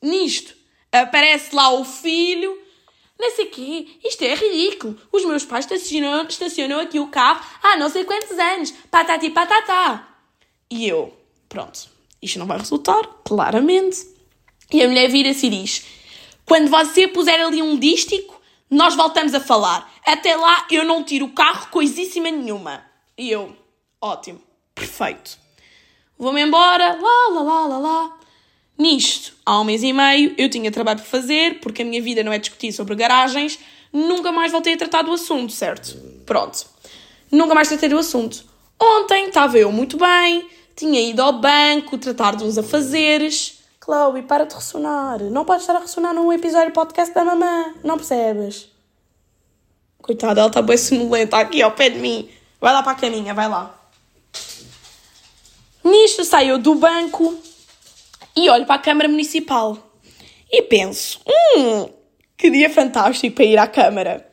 Nisto, 0.01 0.55
aparece 0.91 1.55
lá 1.55 1.69
o 1.71 1.85
filho, 1.85 2.57
não 3.19 3.29
sei 3.31 3.45
quê, 3.45 3.87
isto 4.03 4.23
é 4.23 4.33
ridículo. 4.33 4.99
Os 5.11 5.23
meus 5.23 5.45
pais 5.45 5.65
estacionam, 5.65 6.25
estacionam 6.27 6.79
aqui 6.79 6.99
o 6.99 7.07
carro 7.07 7.45
há 7.61 7.77
não 7.77 7.89
sei 7.89 8.05
quantos 8.05 8.37
anos, 8.37 8.73
patati 8.89 9.29
patatá. 9.29 10.07
E 10.67 10.87
eu, 10.87 11.15
pronto, 11.47 11.87
isto 12.19 12.39
não 12.39 12.47
vai 12.47 12.57
resultar, 12.57 13.03
claramente. 13.23 14.03
E 14.71 14.81
a 14.81 14.87
mulher 14.87 15.09
vira-se 15.09 15.45
e 15.45 15.49
diz: 15.51 15.85
quando 16.43 16.69
você 16.69 17.07
puser 17.07 17.39
ali 17.39 17.61
um 17.61 17.77
dístico, 17.77 18.41
nós 18.73 18.95
voltamos 18.95 19.35
a 19.35 19.39
falar. 19.39 19.91
Até 20.05 20.35
lá 20.35 20.65
eu 20.71 20.83
não 20.83 21.03
tiro 21.03 21.27
o 21.27 21.33
carro 21.33 21.67
coisíssima 21.69 22.31
nenhuma. 22.31 22.83
E 23.15 23.29
eu, 23.29 23.55
ótimo, 24.01 24.41
perfeito. 24.73 25.37
Vou-me 26.17 26.41
embora, 26.41 26.97
lá, 26.99 27.29
lá, 27.29 27.41
lá, 27.41 27.67
lá, 27.67 27.77
lá. 27.77 28.17
Nisto, 28.75 29.33
há 29.45 29.61
um 29.61 29.63
mês 29.63 29.83
e 29.83 29.93
meio, 29.93 30.33
eu 30.37 30.49
tinha 30.49 30.71
trabalho 30.71 30.99
para 30.99 31.07
fazer, 31.07 31.59
porque 31.59 31.83
a 31.83 31.85
minha 31.85 32.01
vida 32.01 32.23
não 32.23 32.33
é 32.33 32.39
discutir 32.39 32.71
sobre 32.73 32.95
garagens, 32.95 33.59
nunca 33.91 34.31
mais 34.31 34.51
voltei 34.51 34.73
a 34.73 34.77
tratar 34.77 35.03
do 35.03 35.13
assunto, 35.13 35.53
certo? 35.53 35.95
Pronto. 36.25 36.65
Nunca 37.31 37.53
mais 37.53 37.67
tratei 37.67 37.89
do 37.89 37.99
assunto. 37.99 38.43
Ontem 38.81 39.27
estava 39.27 39.57
eu 39.57 39.71
muito 39.71 39.97
bem, 39.97 40.49
tinha 40.75 40.99
ido 40.99 41.21
ao 41.21 41.33
banco 41.33 41.97
tratar 41.99 42.35
de 42.35 42.43
uns 42.43 42.57
afazeres 42.57 43.62
Chloe, 43.83 44.21
para 44.21 44.45
de 44.45 44.55
ressonar. 44.55 45.19
Não 45.19 45.43
podes 45.43 45.63
estar 45.63 45.75
a 45.75 45.79
ressonar 45.79 46.13
num 46.13 46.31
episódio 46.31 46.71
podcast 46.71 47.13
da 47.13 47.25
mamã. 47.25 47.73
Não 47.83 47.97
percebes? 47.97 48.69
Coitada, 50.01 50.39
ela 50.39 50.47
está 50.47 50.61
bem 50.61 50.77
sonolenta 50.77 51.37
aqui 51.37 51.61
ao 51.61 51.71
pé 51.71 51.89
de 51.89 51.99
mim. 51.99 52.29
Vai 52.61 52.71
lá 52.71 52.81
para 52.81 52.93
a 52.93 52.95
caminha, 52.95 53.33
vai 53.33 53.49
lá. 53.49 53.77
Nisto 55.83 56.23
saiu 56.23 56.57
do 56.57 56.75
banco 56.75 57.37
e 58.37 58.49
olho 58.49 58.65
para 58.65 58.75
a 58.75 58.79
Câmara 58.79 59.09
Municipal. 59.09 59.77
E 60.49 60.61
penso, 60.61 61.19
hum, 61.27 61.89
que 62.37 62.49
dia 62.49 62.69
fantástico 62.69 63.35
para 63.35 63.45
ir 63.45 63.57
à 63.57 63.67
Câmara. 63.67 64.25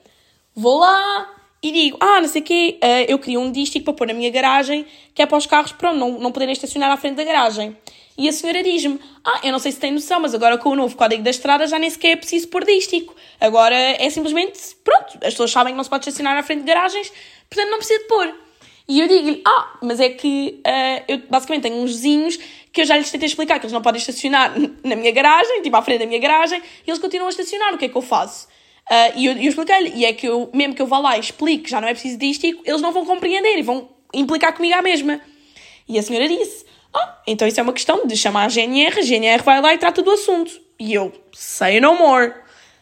Vou 0.54 0.78
lá 0.78 1.28
e 1.60 1.72
digo, 1.72 1.98
ah, 2.00 2.20
não 2.20 2.28
sei 2.28 2.40
o 2.40 2.44
quê, 2.44 2.78
uh, 2.82 3.10
eu 3.10 3.18
queria 3.18 3.40
um 3.40 3.50
dístico 3.50 3.86
para 3.86 3.94
pôr 3.94 4.06
na 4.06 4.14
minha 4.14 4.30
garagem, 4.30 4.86
que 5.12 5.20
é 5.20 5.26
para 5.26 5.36
os 5.38 5.46
carros, 5.46 5.72
pronto, 5.72 5.98
não, 5.98 6.20
não 6.20 6.30
poderem 6.30 6.52
estacionar 6.52 6.90
à 6.90 6.96
frente 6.96 7.16
da 7.16 7.24
garagem. 7.24 7.76
E 8.20 8.28
a 8.28 8.32
senhora 8.32 8.62
diz-me: 8.62 9.00
Ah, 9.24 9.40
eu 9.42 9.50
não 9.50 9.58
sei 9.58 9.72
se 9.72 9.80
tem 9.80 9.90
noção, 9.90 10.20
mas 10.20 10.34
agora 10.34 10.58
com 10.58 10.68
o 10.68 10.76
novo 10.76 10.94
código 10.94 11.22
da 11.22 11.30
estrada 11.30 11.66
já 11.66 11.78
nem 11.78 11.88
sequer 11.88 12.10
é 12.10 12.16
preciso 12.16 12.48
pôr 12.48 12.66
dístico. 12.66 13.16
Agora 13.40 13.74
é 13.74 14.10
simplesmente, 14.10 14.60
pronto, 14.84 15.14
as 15.22 15.32
pessoas 15.32 15.50
sabem 15.50 15.72
que 15.72 15.76
não 15.78 15.82
se 15.82 15.88
pode 15.88 16.06
estacionar 16.06 16.36
à 16.36 16.42
frente 16.42 16.60
de 16.60 16.66
garagens, 16.66 17.10
portanto 17.48 17.70
não 17.70 17.78
precisa 17.78 17.98
de 17.98 18.04
pôr. 18.08 18.34
E 18.86 19.00
eu 19.00 19.08
digo-lhe: 19.08 19.40
Ah, 19.46 19.78
mas 19.82 20.00
é 20.00 20.10
que 20.10 20.60
uh, 20.66 21.04
eu 21.08 21.22
basicamente 21.30 21.62
tenho 21.62 21.76
uns 21.76 21.92
vizinhos 21.92 22.38
que 22.70 22.82
eu 22.82 22.84
já 22.84 22.98
lhes 22.98 23.10
tentei 23.10 23.26
explicar 23.26 23.58
que 23.58 23.64
eles 23.64 23.72
não 23.72 23.80
podem 23.80 23.98
estacionar 23.98 24.52
na 24.84 24.96
minha 24.96 25.12
garagem, 25.12 25.62
tipo 25.62 25.74
à 25.78 25.80
frente 25.80 26.00
da 26.00 26.06
minha 26.06 26.20
garagem, 26.20 26.60
e 26.86 26.90
eles 26.90 27.00
continuam 27.00 27.28
a 27.28 27.30
estacionar. 27.30 27.72
O 27.72 27.78
que 27.78 27.86
é 27.86 27.88
que 27.88 27.96
eu 27.96 28.02
faço? 28.02 28.48
Uh, 28.86 29.16
e 29.16 29.24
eu, 29.24 29.32
eu 29.32 29.48
expliquei-lhe, 29.48 29.92
e 29.96 30.04
é 30.04 30.12
que 30.12 30.28
eu, 30.28 30.50
mesmo 30.52 30.74
que 30.74 30.82
eu 30.82 30.86
vá 30.86 30.98
lá 30.98 31.16
e 31.16 31.20
explique 31.20 31.64
que 31.64 31.70
já 31.70 31.80
não 31.80 31.88
é 31.88 31.94
preciso 31.94 32.18
dístico, 32.18 32.60
eles 32.66 32.82
não 32.82 32.92
vão 32.92 33.06
compreender 33.06 33.58
e 33.58 33.62
vão 33.62 33.88
implicar 34.12 34.54
comigo 34.54 34.74
à 34.74 34.82
mesma. 34.82 35.22
E 35.88 35.98
a 35.98 36.02
senhora 36.02 36.28
disse: 36.28 36.68
ah, 36.92 37.18
então 37.26 37.46
isso 37.46 37.60
é 37.60 37.62
uma 37.62 37.72
questão 37.72 38.06
de 38.06 38.16
chamar 38.16 38.44
a 38.44 38.48
GNR, 38.48 38.98
a 38.98 39.02
GNR 39.02 39.42
vai 39.42 39.60
lá 39.60 39.74
e 39.74 39.78
trata 39.78 40.02
do 40.02 40.10
assunto. 40.10 40.52
E 40.78 40.94
eu, 40.94 41.12
say 41.32 41.80
no 41.80 41.94
more. 41.94 42.34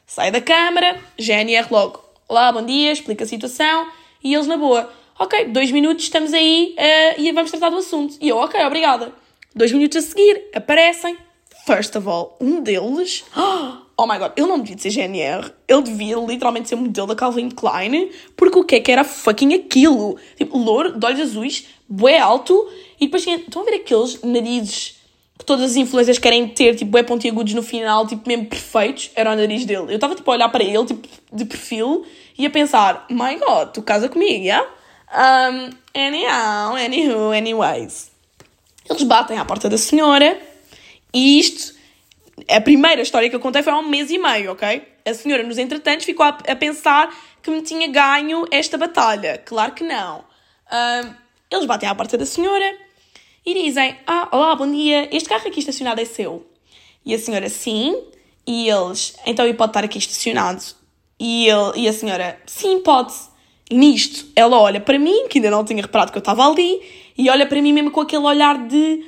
Sai 0.07 0.31
da 0.31 0.41
câmara, 0.41 0.99
GNR 1.19 1.67
logo. 1.71 2.03
Olá, 2.29 2.51
bom 2.51 2.65
dia, 2.65 2.93
explica 2.93 3.25
a 3.25 3.27
situação. 3.27 3.89
E 4.23 4.35
eles 4.35 4.47
na 4.47 4.57
boa. 4.57 4.91
Ok, 5.19 5.47
dois 5.47 5.71
minutos, 5.71 6.05
estamos 6.05 6.33
aí 6.33 6.77
uh, 6.79 7.21
e 7.21 7.33
vamos 7.33 7.51
tratar 7.51 7.71
do 7.71 7.79
assunto. 7.79 8.17
E 8.21 8.29
eu, 8.29 8.37
ok, 8.37 8.65
obrigada. 8.65 9.13
Dois 9.55 9.73
minutos 9.73 9.97
a 9.97 10.01
seguir, 10.01 10.45
aparecem. 10.55 11.19
First 11.67 11.97
of 11.97 12.09
all, 12.09 12.37
um 12.41 12.63
deles. 12.63 13.25
Oh 14.01 14.07
my 14.07 14.17
god, 14.17 14.31
ele 14.37 14.47
não 14.47 14.61
devia 14.61 14.79
ser 14.79 14.91
GNR. 14.91 15.53
Ele 15.67 15.83
devia 15.83 16.17
literalmente 16.19 16.69
ser 16.69 16.77
modelo 16.77 17.09
da 17.09 17.17
Calvin 17.17 17.49
Klein. 17.49 18.13
Porque 18.37 18.57
o 18.57 18.63
que 18.63 18.77
é 18.77 18.81
que 18.81 18.93
era 18.93 19.03
fucking 19.03 19.55
aquilo? 19.55 20.17
Tipo, 20.37 20.57
louro, 20.57 20.97
de 20.97 21.05
olhos 21.05 21.21
azuis, 21.21 21.67
bué 21.89 22.17
alto 22.17 22.65
e 23.01 23.07
depois 23.07 23.23
tinha, 23.23 23.37
estão 23.37 23.63
a 23.63 23.65
ver 23.65 23.77
aqueles 23.77 24.23
narizes 24.23 24.97
que 25.39 25.45
todas 25.45 25.71
as 25.71 25.77
influências 25.77 26.19
querem 26.19 26.49
ter, 26.49 26.75
tipo, 26.75 26.99
é 26.99 27.03
pontiagudos 27.03 27.55
no 27.55 27.63
final, 27.63 28.07
tipo, 28.07 28.29
mesmo 28.29 28.47
perfeitos? 28.47 29.11
Era 29.15 29.33
o 29.33 29.37
nariz 29.37 29.65
dele. 29.65 29.93
Eu 29.93 29.95
estava, 29.95 30.15
tipo, 30.15 30.29
a 30.31 30.35
olhar 30.35 30.49
para 30.49 30.65
ele, 30.65 30.85
tipo, 30.85 31.07
de 31.33 31.45
perfil, 31.45 32.05
e 32.37 32.45
a 32.45 32.51
pensar, 32.51 33.07
my 33.09 33.37
god, 33.37 33.71
tu 33.73 33.83
casa 33.83 34.09
comigo, 34.09 34.45
yeah? 34.45 34.69
Um, 35.13 35.71
anyhow, 35.95 36.75
anywho, 36.75 37.31
anyways. 37.31 38.11
Eles 38.91 39.03
batem 39.05 39.39
à 39.39 39.45
porta 39.45 39.69
da 39.69 39.79
senhora, 39.79 40.41
e 41.15 41.39
isto, 41.39 41.75
a 42.51 42.61
primeira 42.61 43.03
história 43.03 43.31
que 43.31 43.37
eu 43.37 43.41
contei 43.41 43.63
foi 43.63 43.73
há 43.73 43.79
um 43.79 43.89
mês 43.89 44.11
e 44.11 44.19
meio, 44.19 44.53
ok? 44.53 44.83
A 45.07 45.15
senhora, 45.15 45.43
nos 45.45 45.57
entretantos, 45.57 46.05
ficou 46.05 46.27
a, 46.27 46.31
a 46.49 46.57
pensar 46.57 47.15
que 47.43 47.51
me 47.51 47.63
tinha 47.63 47.87
ganho 47.89 48.45
esta 48.51 48.77
batalha. 48.77 49.41
Claro 49.45 49.73
que 49.73 49.85
não. 49.85 50.25
Um, 50.71 51.15
eles 51.51 51.65
batem 51.65 51.89
à 51.89 51.95
porta 51.95 52.19
da 52.19 52.27
senhora, 52.27 52.77
e 53.49 53.65
dizem: 53.65 53.97
Ah, 54.07 54.29
olá, 54.31 54.55
bom 54.55 54.71
dia, 54.71 55.09
este 55.11 55.29
carro 55.29 55.49
aqui 55.49 55.61
estacionado 55.61 56.01
é 56.01 56.05
seu. 56.05 56.47
E 57.05 57.15
a 57.15 57.19
senhora, 57.19 57.49
sim. 57.49 57.97
E 58.47 58.69
eles, 58.69 59.15
então 59.27 59.45
ele 59.45 59.57
pode 59.57 59.71
estar 59.71 59.85
aqui 59.85 59.99
estacionado. 59.99 60.63
E, 61.19 61.49
ele, 61.49 61.73
e 61.77 61.89
a 61.89 61.93
senhora, 61.93 62.39
sim, 62.47 62.81
pode. 62.81 63.15
Nisto, 63.71 64.27
ela 64.37 64.59
olha 64.59 64.81
para 64.81 64.99
mim, 64.99 65.29
que 65.29 65.39
ainda 65.39 65.51
não 65.51 65.65
tinha 65.65 65.83
reparado 65.83 66.13
que 66.13 66.19
eu 66.19 66.21
estava 66.21 66.47
ali, 66.47 66.81
e 67.17 67.29
olha 67.29 67.47
para 67.47 67.61
mim 67.61 67.73
mesmo 67.73 67.91
com 67.91 68.01
aquele 68.01 68.25
olhar 68.25 68.67
de: 68.67 69.05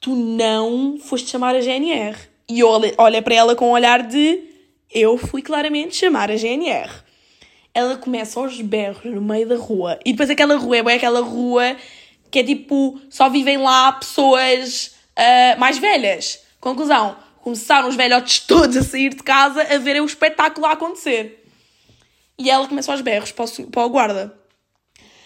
Tu 0.00 0.14
não 0.14 0.98
foste 0.98 1.28
chamar 1.28 1.54
a 1.54 1.60
GNR. 1.60 2.16
E 2.48 2.62
olha, 2.62 2.94
olha 2.96 3.20
para 3.20 3.34
ela 3.34 3.54
com 3.54 3.68
um 3.68 3.72
olhar 3.72 4.02
de: 4.02 4.42
Eu 4.90 5.18
fui 5.18 5.42
claramente 5.42 5.96
chamar 5.96 6.30
a 6.30 6.36
GNR. 6.36 6.90
Ela 7.74 7.96
começa 7.96 8.40
aos 8.40 8.58
berros 8.62 9.04
no 9.04 9.20
meio 9.20 9.46
da 9.46 9.56
rua. 9.56 9.98
E 10.04 10.12
depois 10.12 10.30
aquela 10.30 10.56
rua 10.56 10.78
é 10.78 10.94
aquela 10.94 11.20
rua 11.20 11.76
que 12.36 12.40
é 12.40 12.44
tipo, 12.44 13.00
só 13.08 13.30
vivem 13.30 13.56
lá 13.56 13.92
pessoas 13.92 14.94
uh, 15.16 15.58
mais 15.58 15.78
velhas. 15.78 16.38
Conclusão, 16.60 17.16
começaram 17.40 17.88
os 17.88 17.96
velhotes 17.96 18.40
todos 18.40 18.76
a 18.76 18.82
sair 18.82 19.14
de 19.14 19.22
casa 19.22 19.62
a 19.62 19.78
verem 19.78 20.02
o 20.02 20.04
espetáculo 20.04 20.66
a 20.66 20.72
acontecer. 20.72 21.42
E 22.38 22.50
ela 22.50 22.68
começou 22.68 22.92
aos 22.92 23.00
berros 23.00 23.32
para 23.32 23.86
o, 23.86 23.88
guarda. 23.88 24.38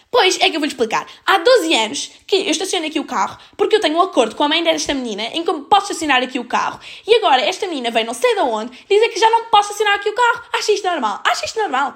Pois 0.09 0.39
é 0.39 0.49
que 0.49 0.55
eu 0.55 0.61
vou-lhe 0.61 0.71
explicar. 0.71 1.05
Há 1.25 1.39
12 1.39 1.75
anos 1.75 2.11
que 2.25 2.37
eu 2.37 2.49
estaciono 2.51 2.85
aqui 2.85 2.99
o 3.01 3.03
carro 3.03 3.37
porque 3.57 3.75
eu 3.75 3.81
tenho 3.81 3.97
um 3.97 4.01
acordo 4.01 4.33
com 4.33 4.45
a 4.45 4.47
mãe 4.47 4.63
desta 4.63 4.93
menina 4.93 5.23
em 5.33 5.43
que 5.43 5.49
eu 5.49 5.63
posso 5.63 5.87
estacionar 5.87 6.23
aqui 6.23 6.39
o 6.39 6.45
carro. 6.45 6.79
E 7.05 7.15
agora 7.17 7.41
esta 7.41 7.67
menina 7.67 7.91
vem 7.91 8.05
não 8.05 8.13
sei 8.13 8.35
de 8.35 8.39
onde 8.39 8.71
dizer 8.89 9.09
que 9.09 9.19
já 9.19 9.29
não 9.29 9.49
posso 9.49 9.71
estacionar 9.71 9.95
aqui 9.95 10.07
o 10.07 10.15
carro. 10.15 10.43
Acha 10.53 10.71
isto 10.71 10.87
normal? 10.87 11.21
Acha 11.25 11.45
isto 11.45 11.59
normal? 11.59 11.93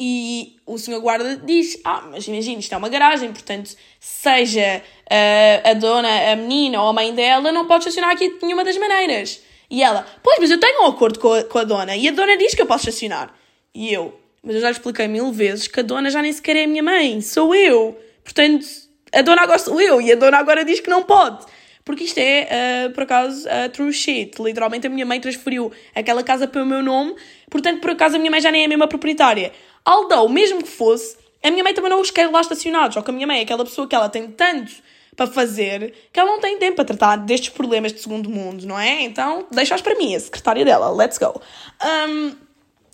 E 0.00 0.56
o 0.64 0.78
senhor 0.78 1.00
guarda 1.00 1.36
diz: 1.36 1.80
Ah, 1.84 2.04
mas 2.10 2.26
imagina, 2.28 2.60
isto 2.60 2.72
é 2.72 2.76
uma 2.76 2.88
garagem, 2.88 3.32
portanto, 3.32 3.74
seja 3.98 4.80
uh, 5.10 5.70
a 5.70 5.74
dona, 5.74 6.32
a 6.32 6.36
menina 6.36 6.80
ou 6.80 6.88
a 6.88 6.92
mãe 6.92 7.12
dela, 7.12 7.50
não 7.50 7.66
pode 7.66 7.80
estacionar 7.80 8.12
aqui 8.12 8.28
de 8.28 8.42
nenhuma 8.42 8.64
das 8.64 8.78
maneiras. 8.78 9.40
E 9.68 9.82
ela: 9.82 10.06
Pois, 10.22 10.38
mas 10.38 10.50
eu 10.52 10.60
tenho 10.60 10.84
um 10.84 10.86
acordo 10.86 11.18
com 11.18 11.32
a, 11.32 11.42
com 11.42 11.58
a 11.58 11.64
dona 11.64 11.96
e 11.96 12.08
a 12.08 12.12
dona 12.12 12.36
diz 12.36 12.54
que 12.54 12.62
eu 12.62 12.66
posso 12.66 12.88
estacionar. 12.88 13.34
E 13.74 13.92
eu: 13.92 14.18
Mas 14.40 14.54
eu 14.54 14.60
já 14.60 14.70
expliquei 14.70 15.08
mil 15.08 15.32
vezes 15.32 15.66
que 15.66 15.80
a 15.80 15.82
dona 15.82 16.10
já 16.10 16.22
nem 16.22 16.32
sequer 16.32 16.56
é 16.56 16.64
a 16.64 16.68
minha 16.68 16.82
mãe, 16.82 17.20
sou 17.20 17.52
eu. 17.52 17.98
Portanto, 18.22 18.66
a 19.12 19.22
dona 19.22 19.42
agora 19.42 19.58
sou 19.58 19.80
eu 19.80 20.00
e 20.00 20.12
a 20.12 20.14
dona 20.14 20.38
agora 20.38 20.64
diz 20.64 20.78
que 20.78 20.88
não 20.88 21.02
pode. 21.02 21.44
Porque 21.84 22.04
isto 22.04 22.18
é, 22.18 22.86
uh, 22.86 22.92
por 22.92 23.04
acaso, 23.04 23.48
uh, 23.48 23.68
true 23.70 23.92
shit. 23.92 24.40
Literalmente 24.40 24.86
a 24.86 24.90
minha 24.90 25.06
mãe 25.06 25.18
transferiu 25.18 25.72
aquela 25.94 26.22
casa 26.22 26.46
para 26.46 26.62
o 26.62 26.66
meu 26.66 26.82
nome, 26.82 27.16
portanto, 27.50 27.80
por 27.80 27.90
acaso, 27.90 28.16
a 28.16 28.18
minha 28.18 28.30
mãe 28.30 28.42
já 28.42 28.52
nem 28.52 28.62
é 28.62 28.66
a 28.66 28.68
mesma 28.68 28.86
proprietária. 28.86 29.50
Although, 29.88 30.28
mesmo 30.28 30.62
que 30.62 30.68
fosse, 30.68 31.16
a 31.42 31.50
minha 31.50 31.64
mãe 31.64 31.72
também 31.72 31.88
não 31.88 32.02
os 32.02 32.10
quer 32.10 32.30
lá 32.30 32.42
estacionados. 32.42 32.94
Ou 32.94 33.02
que 33.02 33.10
a 33.10 33.14
minha 33.14 33.26
mãe 33.26 33.38
é 33.38 33.42
aquela 33.42 33.64
pessoa 33.64 33.88
que 33.88 33.94
ela 33.94 34.10
tem 34.10 34.30
tanto 34.30 34.70
para 35.16 35.26
fazer 35.26 35.94
que 36.12 36.20
ela 36.20 36.30
não 36.30 36.40
tem 36.40 36.58
tempo 36.58 36.76
para 36.76 36.84
tratar 36.84 37.16
destes 37.16 37.48
problemas 37.48 37.92
de 37.92 38.00
segundo 38.00 38.28
mundo, 38.28 38.66
não 38.66 38.78
é? 38.78 39.02
Então, 39.02 39.46
deixa-os 39.50 39.80
para 39.80 39.94
mim, 39.94 40.14
a 40.14 40.20
secretária 40.20 40.62
dela. 40.62 40.90
Let's 40.90 41.16
go. 41.16 41.40
Um, 41.82 42.36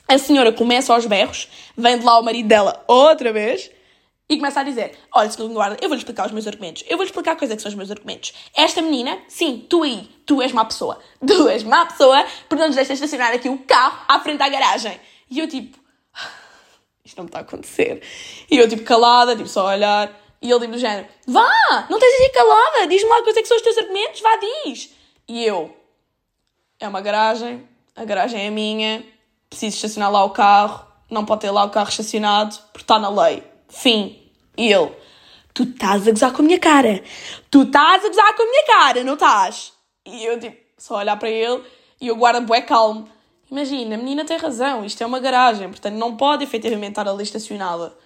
a 0.07 0.19
senhora 0.19 0.53
começa 0.53 0.95
aos 0.95 1.05
berros, 1.05 1.49
vem 1.77 1.99
de 1.99 2.05
lá 2.05 2.19
o 2.19 2.23
marido 2.23 2.49
dela 2.49 2.85
outra 2.87 3.33
vez 3.33 3.71
e 4.29 4.37
começa 4.37 4.61
a 4.61 4.63
dizer: 4.63 4.93
Olha, 5.13 5.29
segundo 5.29 5.53
guarda, 5.53 5.77
eu 5.83 5.89
vou-lhe 5.89 6.01
explicar 6.01 6.27
os 6.27 6.33
meus 6.33 6.47
argumentos. 6.47 6.85
Eu 6.89 6.97
vou-lhe 6.97 7.11
explicar 7.11 7.37
quais 7.37 7.51
é 7.51 7.57
que 7.57 7.63
são 7.63 7.71
os 7.71 7.75
meus 7.75 7.91
argumentos. 7.91 8.33
Esta 8.57 8.81
menina, 8.81 9.19
sim, 9.29 9.67
tu 9.69 9.83
aí, 9.83 10.09
tu 10.25 10.41
és 10.41 10.53
má 10.53 10.65
pessoa. 10.65 10.99
Tu 11.27 11.49
és 11.49 11.63
má 11.65 11.87
pessoa 11.87 12.25
porque 12.49 12.61
não 12.61 12.69
nos 12.69 12.77
deixas 12.77 12.99
estacionar 12.99 13.35
aqui 13.35 13.49
o 13.49 13.59
carro 13.59 14.05
à 14.09 14.21
frente 14.21 14.39
da 14.39 14.49
garagem. 14.49 14.99
E 15.31 15.41
eu, 15.41 15.49
tipo, 15.49 15.84
isto 17.05 17.19
não 17.19 17.27
está 17.27 17.39
a 17.39 17.43
acontecer. 17.43 18.03
E 18.51 18.57
eu, 18.57 18.69
tipo, 18.69 18.83
calada, 18.83 19.37
tipo, 19.37 19.49
só 19.49 19.69
a 19.69 19.75
olhar. 19.75 20.21
E 20.41 20.51
ele, 20.51 20.61
tipo, 20.61 20.73
do 20.73 20.79
género, 20.79 21.07
vá, 21.27 21.87
não 21.89 21.99
tens 21.99 22.21
ir 22.21 22.31
calada, 22.31 22.87
diz-me 22.87 23.09
lá 23.09 23.23
quais 23.23 23.37
é 23.37 23.43
que 23.43 23.49
são 23.49 23.57
os 23.57 23.63
teus 23.63 23.79
argumentos, 23.79 24.21
vá, 24.21 24.37
diz. 24.37 24.91
E 25.27 25.45
eu, 25.45 25.75
é 26.79 26.87
uma 26.87 27.01
garagem, 27.01 27.67
a 27.97 28.05
garagem 28.05 28.47
é 28.47 28.51
minha, 28.51 29.05
preciso 29.49 29.77
estacionar 29.77 30.13
lá 30.13 30.23
o 30.25 30.31
carro, 30.31 30.87
não 31.11 31.25
pode 31.25 31.43
ter 31.43 31.51
lá 31.51 31.65
o 31.65 31.71
carro 31.71 31.89
estacionado, 31.89 32.57
porque 32.73 32.83
está 32.83 32.99
na 32.99 33.09
lei. 33.09 33.43
Fim. 33.69 34.21
E 34.57 34.71
ele, 34.71 34.93
tu 35.55 35.63
estás 35.63 36.07
a 36.07 36.11
gozar 36.11 36.33
com 36.33 36.43
a 36.43 36.45
minha 36.45 36.59
cara. 36.59 37.03
Tu 37.51 37.63
estás 37.63 38.05
a 38.05 38.09
gozar 38.09 38.35
com 38.37 38.43
a 38.43 38.47
minha 38.47 38.67
cara, 38.67 39.05
não 39.05 39.15
estás? 39.15 39.73
E 40.05 40.25
eu, 40.25 40.39
tipo, 40.39 40.57
só 40.77 40.99
olhar 40.99 41.17
para 41.17 41.31
ele 41.31 41.63
e 42.01 42.09
eu 42.09 42.17
guardo 42.17 42.45
bué 42.45 42.61
calmo. 42.61 43.09
Imagina, 43.55 43.95
a 43.95 43.99
menina 43.99 44.25
tem 44.25 44.37
razão, 44.37 44.85
isto 44.85 45.01
é 45.01 45.07
uma 45.07 45.21
garagem, 45.21 45.69
portanto 45.69 45.95
não 45.95 46.17
pode 46.17 46.43
efetivamente 46.43 46.89
estar 46.89 47.07
ali 47.07 47.23
estacionada. 47.23 47.97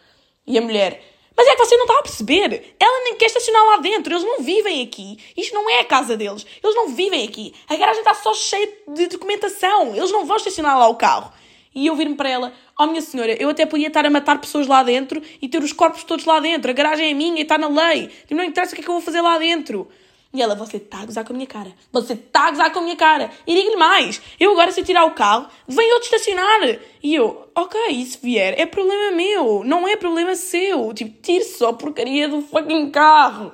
E 0.46 0.58
a 0.58 0.60
mulher, 0.60 1.02
mas 1.34 1.46
é 1.46 1.56
que 1.56 1.64
você 1.64 1.74
não 1.74 1.86
está 1.86 1.98
a 1.98 2.02
perceber. 2.02 2.76
Ela 2.78 3.04
nem 3.04 3.14
quer 3.14 3.24
estacionar 3.24 3.64
lá 3.64 3.76
dentro, 3.78 4.12
eles 4.12 4.24
não 4.24 4.40
vivem 4.40 4.82
aqui. 4.82 5.18
Isto 5.34 5.54
não 5.54 5.70
é 5.70 5.80
a 5.80 5.84
casa 5.86 6.18
deles, 6.18 6.44
eles 6.62 6.76
não 6.76 6.88
vivem 6.88 7.26
aqui. 7.26 7.54
A 7.66 7.76
garagem 7.76 8.00
está 8.00 8.12
só 8.12 8.34
cheia 8.34 8.68
de 8.88 9.06
documentação, 9.06 9.96
eles 9.96 10.12
não 10.12 10.26
vão 10.26 10.36
estacionar 10.36 10.78
lá 10.78 10.86
o 10.86 10.96
carro. 10.96 11.32
E 11.74 11.86
eu 11.86 11.96
vir-me 11.96 12.14
para 12.14 12.28
ela, 12.28 12.52
oh 12.78 12.86
minha 12.86 13.00
senhora, 13.00 13.32
eu 13.40 13.48
até 13.48 13.64
podia 13.64 13.88
estar 13.88 14.04
a 14.04 14.10
matar 14.10 14.38
pessoas 14.38 14.66
lá 14.66 14.82
dentro 14.82 15.22
e 15.40 15.48
ter 15.48 15.62
os 15.62 15.72
corpos 15.72 16.04
todos 16.04 16.26
lá 16.26 16.40
dentro. 16.40 16.70
A 16.70 16.74
garagem 16.74 17.10
é 17.10 17.14
minha 17.14 17.38
e 17.38 17.42
está 17.42 17.56
na 17.56 17.68
lei. 17.68 18.10
Não 18.30 18.44
interessa 18.44 18.72
o 18.72 18.74
que 18.74 18.82
é 18.82 18.84
que 18.84 18.90
eu 18.90 18.96
vou 18.96 19.02
fazer 19.02 19.22
lá 19.22 19.38
dentro. 19.38 19.88
E 20.32 20.42
ela, 20.42 20.54
você 20.54 20.76
está 20.76 21.00
a 21.00 21.06
gozar 21.06 21.24
com 21.24 21.32
a 21.32 21.36
minha 21.36 21.46
cara. 21.46 21.72
Você 21.90 22.12
está 22.12 22.48
a 22.48 22.50
gozar 22.50 22.72
com 22.72 22.80
a 22.80 22.82
minha 22.82 22.96
cara. 22.96 23.30
E 23.46 23.54
digo-lhe 23.54 23.76
mais, 23.76 24.20
eu 24.38 24.52
agora 24.52 24.70
se 24.70 24.80
eu 24.80 24.84
tirar 24.84 25.04
o 25.06 25.12
carro, 25.12 25.48
vem 25.66 25.90
outro 25.92 26.04
estacionar. 26.04 26.78
E 27.02 27.14
eu, 27.14 27.50
ok, 27.54 28.04
se 28.04 28.18
vier, 28.22 28.60
é 28.60 28.66
problema 28.66 29.16
meu, 29.16 29.64
não 29.64 29.88
é 29.88 29.96
problema 29.96 30.36
seu. 30.36 30.92
Tipo, 30.92 31.20
tire 31.22 31.44
só 31.44 31.70
a 31.70 31.72
porcaria 31.72 32.28
do 32.28 32.42
fucking 32.42 32.90
carro. 32.90 33.52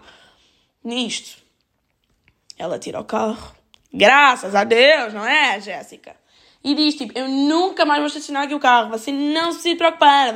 Nisto, 0.82 1.38
ela 2.58 2.78
tira 2.78 3.00
o 3.00 3.04
carro. 3.04 3.54
Graças 3.92 4.54
a 4.56 4.64
Deus, 4.64 5.14
não 5.14 5.24
é, 5.24 5.60
Jéssica? 5.60 6.16
E 6.64 6.74
diz, 6.74 6.96
tipo, 6.96 7.16
eu 7.16 7.28
nunca 7.28 7.84
mais 7.84 8.00
vou 8.00 8.08
estacionar 8.08 8.44
aqui 8.44 8.54
o 8.54 8.58
carro, 8.58 8.90
você 8.90 9.12
não 9.12 9.52
se 9.52 9.76
preocupar. 9.76 10.34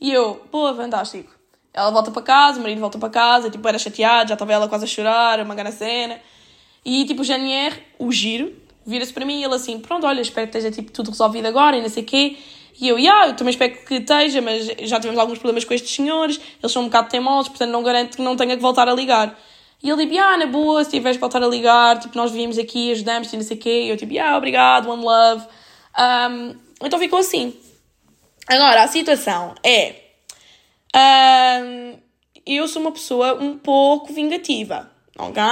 E 0.00 0.10
eu, 0.10 0.36
pô, 0.50 0.74
fantástico. 0.74 1.33
Ela 1.74 1.90
volta 1.90 2.10
para 2.12 2.22
casa, 2.22 2.60
o 2.60 2.62
marido 2.62 2.80
volta 2.80 2.98
para 2.98 3.10
casa, 3.10 3.50
tipo, 3.50 3.66
era 3.66 3.78
chateado, 3.78 4.28
já 4.28 4.34
estava 4.34 4.52
ela 4.52 4.68
quase 4.68 4.84
a 4.84 4.86
chorar, 4.86 5.40
uma 5.40 5.56
grande 5.56 5.76
cena. 5.76 6.20
E, 6.84 7.04
tipo, 7.04 7.22
o 7.22 7.24
Janier, 7.24 7.78
o 7.98 8.12
giro, 8.12 8.52
vira-se 8.86 9.12
para 9.12 9.24
mim 9.26 9.40
e 9.40 9.44
ele 9.44 9.54
assim, 9.54 9.80
pronto, 9.80 10.06
olha, 10.06 10.20
espero 10.20 10.48
que 10.48 10.56
esteja, 10.56 10.74
tipo, 10.74 10.92
tudo 10.92 11.10
resolvido 11.10 11.46
agora 11.46 11.76
e 11.76 11.82
não 11.82 11.88
sei 11.88 12.04
o 12.04 12.06
quê. 12.06 12.36
E 12.80 12.88
eu, 12.88 12.98
yeah, 12.98 13.28
eu 13.28 13.36
também 13.36 13.50
espero 13.50 13.76
que 13.84 13.94
esteja, 13.94 14.40
mas 14.40 14.66
já 14.82 15.00
tivemos 15.00 15.18
alguns 15.18 15.38
problemas 15.38 15.64
com 15.64 15.74
estes 15.74 15.94
senhores, 15.94 16.40
eles 16.60 16.72
são 16.72 16.82
um 16.82 16.86
bocado 16.86 17.08
teimosos, 17.08 17.48
portanto 17.48 17.70
não 17.70 17.82
garanto 17.82 18.16
que 18.16 18.22
não 18.22 18.36
tenha 18.36 18.56
que 18.56 18.62
voltar 18.62 18.88
a 18.88 18.94
ligar. 18.94 19.36
E 19.82 19.90
ele, 19.90 20.06
tipo, 20.06 20.18
ah, 20.18 20.36
na 20.36 20.46
boa, 20.46 20.82
se 20.84 20.90
tiveres 20.90 21.16
que 21.16 21.20
voltar 21.20 21.42
a 21.42 21.46
ligar, 21.46 21.98
tipo, 21.98 22.16
nós 22.16 22.30
viemos 22.32 22.56
aqui, 22.56 22.92
ajudamos 22.92 23.32
e 23.32 23.36
não 23.36 23.44
sei 23.44 23.56
o 23.56 23.60
quê. 23.60 23.82
E 23.82 23.88
eu, 23.90 23.96
tipo, 23.96 24.18
ah, 24.18 24.36
obrigado, 24.36 24.88
one 24.88 25.04
love. 25.04 25.44
Um, 25.98 26.56
então 26.82 26.98
ficou 26.98 27.18
assim. 27.18 27.54
Agora, 28.48 28.82
a 28.82 28.88
situação 28.88 29.54
é 29.62 30.03
eu 32.46 32.68
sou 32.68 32.82
uma 32.82 32.92
pessoa 32.92 33.34
um 33.34 33.58
pouco 33.58 34.12
vingativa, 34.12 34.90
ok? 35.18 35.42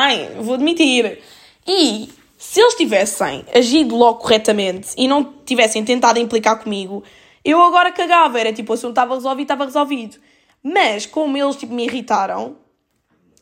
Vou 0.41 0.55
admitir. 0.55 1.21
E 1.67 2.09
se 2.37 2.61
eles 2.61 2.75
tivessem 2.75 3.45
agido 3.55 3.97
logo 3.97 4.19
corretamente 4.19 4.91
e 4.97 5.09
não 5.09 5.25
tivessem 5.45 5.85
tentado 5.85 6.19
implicar 6.19 6.63
comigo, 6.63 7.03
eu 7.45 7.63
agora 7.63 7.91
cagava. 7.93 8.39
Era 8.39 8.53
tipo, 8.53 8.73
o 8.73 8.75
assunto 8.75 8.91
estava 8.91 9.15
resolvido, 9.15 9.43
estava 9.43 9.65
resolvido. 9.65 10.19
Mas, 10.63 11.07
como 11.07 11.37
eles 11.37 11.57
tipo, 11.57 11.73
me 11.73 11.85
irritaram, 11.85 12.57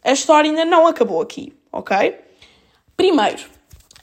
a 0.03 0.13
história 0.13 0.51
ainda 0.51 0.65
não 0.65 0.87
acabou 0.87 1.21
aqui, 1.21 1.53
ok? 1.73 2.19
Primeiro, 2.97 3.43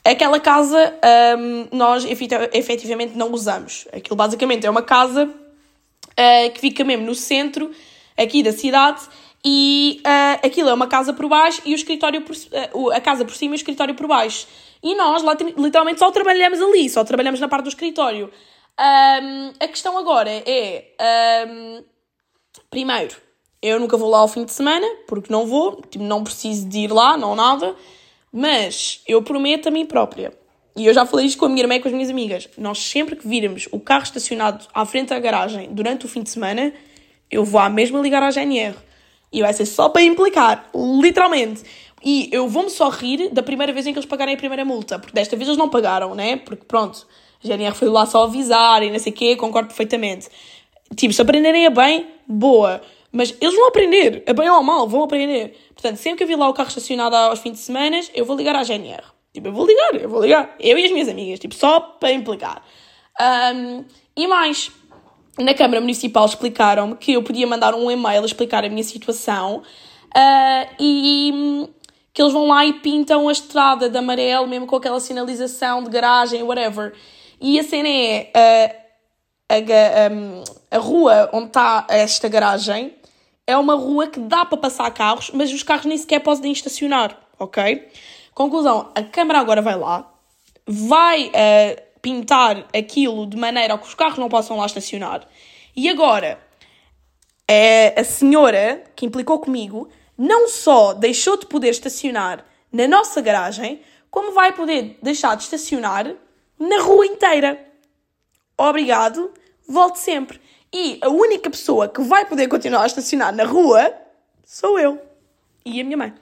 aquela 0.04 0.38
casa 0.38 0.94
um, 1.38 1.76
nós 1.76 2.04
efetivamente 2.04 3.16
não 3.16 3.32
usamos. 3.32 3.86
Aquilo 3.92 4.16
basicamente 4.16 4.66
é 4.66 4.70
uma 4.70 4.82
casa 4.82 5.24
uh, 5.26 6.50
que 6.52 6.60
fica 6.60 6.84
mesmo 6.84 7.06
no 7.06 7.14
centro 7.14 7.70
aqui 8.18 8.42
da 8.42 8.52
cidade 8.52 9.02
e 9.44 10.02
uh, 10.04 10.46
aquilo 10.46 10.68
é 10.68 10.74
uma 10.74 10.88
casa 10.88 11.12
por 11.12 11.28
baixo 11.28 11.62
e 11.64 11.72
o 11.72 11.76
escritório 11.76 12.22
por, 12.22 12.34
uh, 12.34 12.90
a 12.90 13.00
casa 13.00 13.24
por 13.24 13.34
cima 13.34 13.54
e 13.54 13.56
o 13.56 13.56
escritório 13.56 13.94
por 13.94 14.06
baixo. 14.06 14.46
E 14.82 14.94
nós 14.94 15.22
lá 15.22 15.36
literalmente 15.56 15.98
só 15.98 16.10
trabalhamos 16.10 16.60
ali, 16.60 16.88
só 16.90 17.04
trabalhamos 17.04 17.40
na 17.40 17.48
parte 17.48 17.64
do 17.64 17.68
escritório. 17.68 18.30
Um, 18.78 19.52
a 19.58 19.66
questão 19.66 19.98
agora 19.98 20.30
é 20.30 20.84
um, 21.48 21.84
primeiro, 22.70 23.16
eu 23.60 23.80
nunca 23.80 23.96
vou 23.96 24.08
lá 24.08 24.18
ao 24.18 24.28
fim 24.28 24.44
de 24.44 24.52
semana, 24.52 24.86
porque 25.08 25.32
não 25.32 25.46
vou, 25.46 25.82
tipo, 25.82 26.04
não 26.04 26.22
preciso 26.22 26.68
de 26.68 26.78
ir 26.80 26.92
lá, 26.92 27.16
não 27.16 27.34
nada, 27.34 27.74
mas 28.32 29.02
eu 29.06 29.20
prometo 29.20 29.66
a 29.66 29.70
mim 29.70 29.84
própria. 29.84 30.32
E 30.76 30.86
eu 30.86 30.94
já 30.94 31.04
falei 31.04 31.26
isto 31.26 31.38
com 31.38 31.46
a 31.46 31.48
minha 31.48 31.62
irmã 31.62 31.74
e 31.74 31.80
com 31.80 31.88
as 31.88 31.94
minhas 31.94 32.08
amigas. 32.08 32.48
Nós 32.56 32.78
sempre 32.78 33.16
que 33.16 33.26
virmos 33.26 33.66
o 33.72 33.80
carro 33.80 34.04
estacionado 34.04 34.64
à 34.72 34.86
frente 34.86 35.08
da 35.08 35.18
garagem 35.18 35.68
durante 35.72 36.06
o 36.06 36.08
fim 36.08 36.22
de 36.22 36.30
semana, 36.30 36.72
eu 37.30 37.44
vou 37.44 37.60
à 37.60 37.68
mesma 37.68 38.00
ligar 38.00 38.22
à 38.22 38.30
GNR. 38.30 38.74
E 39.32 39.42
vai 39.42 39.52
ser 39.52 39.66
só 39.66 39.88
para 39.88 40.02
implicar, 40.02 40.70
literalmente. 40.74 41.62
E 42.04 42.28
eu 42.32 42.48
vou-me 42.48 42.70
só 42.70 42.88
rir 42.88 43.28
da 43.30 43.42
primeira 43.42 43.72
vez 43.72 43.86
em 43.86 43.92
que 43.92 43.98
eles 43.98 44.08
pagarem 44.08 44.34
a 44.34 44.38
primeira 44.38 44.64
multa, 44.64 44.98
porque 44.98 45.14
desta 45.14 45.36
vez 45.36 45.48
eles 45.48 45.58
não 45.58 45.68
pagaram, 45.68 46.14
né? 46.14 46.36
Porque 46.36 46.64
pronto, 46.64 47.06
a 47.42 47.46
GNR 47.46 47.74
foi 47.74 47.88
lá 47.88 48.06
só 48.06 48.24
avisar 48.24 48.82
e 48.82 48.90
não 48.90 48.98
sei 48.98 49.12
o 49.12 49.14
quê, 49.14 49.36
concordo 49.36 49.68
perfeitamente. 49.68 50.28
Tipo, 50.96 51.12
se 51.12 51.20
aprenderem 51.20 51.66
a 51.66 51.70
bem, 51.70 52.06
boa. 52.26 52.80
Mas 53.10 53.34
eles 53.40 53.54
vão 53.54 53.68
aprender, 53.68 54.22
a 54.26 54.32
bem 54.32 54.48
ou 54.48 54.56
a 54.56 54.62
mal, 54.62 54.86
vão 54.86 55.02
aprender. 55.02 55.56
Portanto, 55.74 55.96
sempre 55.96 56.18
que 56.18 56.24
eu 56.24 56.28
vi 56.28 56.36
lá 56.36 56.48
o 56.48 56.54
carro 56.54 56.68
estacionado 56.68 57.16
aos 57.16 57.40
fins 57.40 57.52
de 57.52 57.58
semana, 57.58 58.00
eu 58.14 58.24
vou 58.24 58.36
ligar 58.36 58.54
à 58.54 58.62
GNR. 58.62 59.02
Tipo, 59.32 59.48
eu 59.48 59.52
vou 59.52 59.66
ligar, 59.66 59.94
eu 59.94 60.08
vou 60.08 60.22
ligar. 60.22 60.54
Eu 60.60 60.78
e 60.78 60.84
as 60.84 60.90
minhas 60.90 61.08
amigas, 61.08 61.38
tipo, 61.38 61.54
só 61.54 61.80
para 61.80 62.12
implicar. 62.12 62.62
Um, 63.20 63.84
e 64.16 64.26
mais, 64.26 64.70
na 65.38 65.54
Câmara 65.54 65.80
Municipal 65.80 66.26
explicaram-me 66.26 66.96
que 66.96 67.12
eu 67.12 67.22
podia 67.22 67.46
mandar 67.46 67.74
um 67.74 67.90
e-mail 67.90 68.22
a 68.22 68.26
explicar 68.26 68.64
a 68.64 68.68
minha 68.68 68.82
situação 68.82 69.58
uh, 69.58 70.74
e 70.78 71.68
que 72.12 72.20
eles 72.20 72.32
vão 72.32 72.48
lá 72.48 72.66
e 72.66 72.72
pintam 72.74 73.28
a 73.28 73.32
estrada 73.32 73.88
de 73.88 73.96
amarelo, 73.96 74.46
mesmo 74.46 74.66
com 74.66 74.76
aquela 74.76 74.98
sinalização 74.98 75.82
de 75.82 75.90
garagem, 75.90 76.42
whatever. 76.42 76.92
E 77.40 77.60
a 77.60 77.62
cena 77.62 77.88
é 77.88 78.32
uh, 78.34 78.88
a, 79.48 80.12
um, 80.12 80.44
a 80.70 80.78
rua 80.78 81.30
onde 81.32 81.46
está 81.46 81.86
esta 81.88 82.28
garagem 82.28 82.94
é 83.46 83.56
uma 83.56 83.74
rua 83.74 84.06
que 84.06 84.20
dá 84.20 84.44
para 84.44 84.58
passar 84.58 84.90
carros, 84.90 85.30
mas 85.32 85.50
os 85.52 85.62
carros 85.62 85.86
nem 85.86 85.96
sequer 85.96 86.20
podem 86.20 86.52
estacionar, 86.52 87.18
ok? 87.38 87.88
Conclusão, 88.34 88.90
a 88.94 89.02
Câmara 89.02 89.40
agora 89.40 89.62
vai 89.62 89.74
lá, 89.74 90.12
vai 90.66 91.28
uh, 91.28 91.87
pintar 92.08 92.66
aquilo 92.74 93.26
de 93.26 93.36
maneira 93.36 93.74
a 93.74 93.78
que 93.78 93.86
os 93.86 93.94
carros 93.94 94.18
não 94.18 94.30
possam 94.30 94.56
lá 94.56 94.64
estacionar. 94.64 95.28
E 95.76 95.90
agora, 95.90 96.40
é 97.46 98.00
a 98.00 98.02
senhora 98.02 98.82
que 98.96 99.04
implicou 99.04 99.38
comigo 99.38 99.90
não 100.16 100.48
só 100.48 100.94
deixou 100.94 101.36
de 101.36 101.44
poder 101.44 101.68
estacionar 101.68 102.44
na 102.72 102.88
nossa 102.88 103.20
garagem, 103.20 103.82
como 104.10 104.32
vai 104.32 104.52
poder 104.52 104.98
deixar 105.02 105.36
de 105.36 105.42
estacionar 105.42 106.14
na 106.58 106.80
rua 106.80 107.04
inteira. 107.04 107.62
Obrigado, 108.56 109.30
volte 109.68 109.98
sempre. 109.98 110.40
E 110.72 110.98
a 111.02 111.10
única 111.10 111.50
pessoa 111.50 111.88
que 111.88 112.00
vai 112.00 112.24
poder 112.24 112.48
continuar 112.48 112.84
a 112.84 112.86
estacionar 112.86 113.34
na 113.34 113.44
rua 113.44 113.94
sou 114.44 114.78
eu 114.78 114.98
e 115.62 115.78
a 115.78 115.84
minha 115.84 115.96
mãe. 115.96 116.14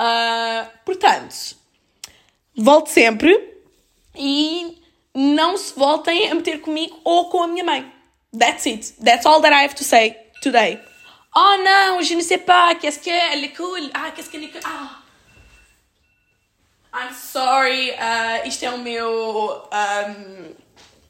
Uh, 0.00 0.70
portanto, 0.86 1.56
volte 2.56 2.90
sempre 2.90 3.60
e 4.16 4.83
não 5.14 5.56
se 5.56 5.72
voltem 5.78 6.30
a 6.30 6.34
meter 6.34 6.60
comigo 6.60 7.00
ou 7.04 7.28
com 7.30 7.42
a 7.42 7.46
minha 7.46 7.64
mãe. 7.64 7.90
That's 8.36 8.66
it. 8.66 8.94
That's 9.02 9.24
all 9.26 9.40
that 9.42 9.54
I 9.54 9.64
have 9.64 9.74
to 9.76 9.84
say 9.84 10.16
today. 10.42 10.80
Oh 11.36 11.56
não, 11.64 12.02
je 12.02 12.14
ne 12.14 12.22
sais 12.22 12.38
pas, 12.38 12.74
qu'est-ce 12.74 13.00
qu'elle 13.00 13.44
est 13.44 13.56
cool. 13.56 13.90
Ah, 13.94 14.10
qu'est-ce 14.14 14.30
qu'elle 14.30 14.44
est 14.44 14.52
cool. 14.52 14.60
Ah. 14.64 15.00
I'm 16.96 17.12
sorry, 17.12 17.90
uh, 17.90 18.46
isto 18.46 18.64
é 18.64 18.70
o 18.70 18.78
meu 18.78 19.68
um, 19.72 20.54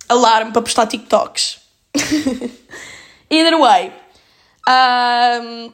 alarme 0.08 0.50
para 0.50 0.62
postar 0.62 0.86
TikToks. 0.86 1.60
Either 3.30 3.58
way, 3.58 3.92
um, 4.66 5.72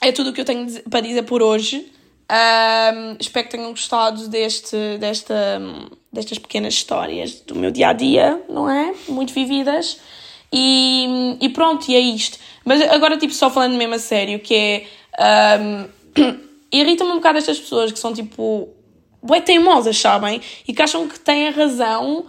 é 0.00 0.12
tudo 0.12 0.30
o 0.30 0.32
que 0.32 0.40
eu 0.40 0.44
tenho 0.44 0.82
para 0.88 1.00
dizer 1.00 1.24
por 1.24 1.42
hoje. 1.42 1.92
Um, 2.30 3.16
espero 3.20 3.46
que 3.46 3.56
tenham 3.56 3.70
gostado 3.70 4.28
deste, 4.28 4.76
desta, 4.98 5.60
destas 6.12 6.38
pequenas 6.38 6.74
histórias 6.74 7.40
do 7.40 7.54
meu 7.54 7.70
dia 7.70 7.88
a 7.88 7.92
dia, 7.92 8.42
não 8.48 8.68
é? 8.70 8.94
Muito 9.08 9.32
vividas. 9.32 9.98
E, 10.52 11.36
e 11.40 11.48
pronto, 11.48 11.90
e 11.90 11.94
é 11.94 12.00
isto. 12.00 12.38
Mas 12.64 12.80
agora, 12.82 13.16
tipo, 13.16 13.32
só 13.32 13.50
falando 13.50 13.74
mesmo 13.76 13.94
a 13.94 13.98
sério, 13.98 14.38
que 14.38 14.54
é. 14.54 14.86
Um, 15.60 15.88
Irrita-me 16.72 17.10
um 17.10 17.16
bocado 17.16 17.36
estas 17.36 17.58
pessoas 17.58 17.92
que 17.92 17.98
são 17.98 18.12
tipo. 18.12 18.68
Ué, 19.28 19.40
teimosas, 19.40 19.96
sabem? 19.98 20.40
E 20.66 20.72
que 20.72 20.82
acham 20.82 21.06
que 21.06 21.20
têm 21.20 21.48
a 21.48 21.50
razão 21.52 22.26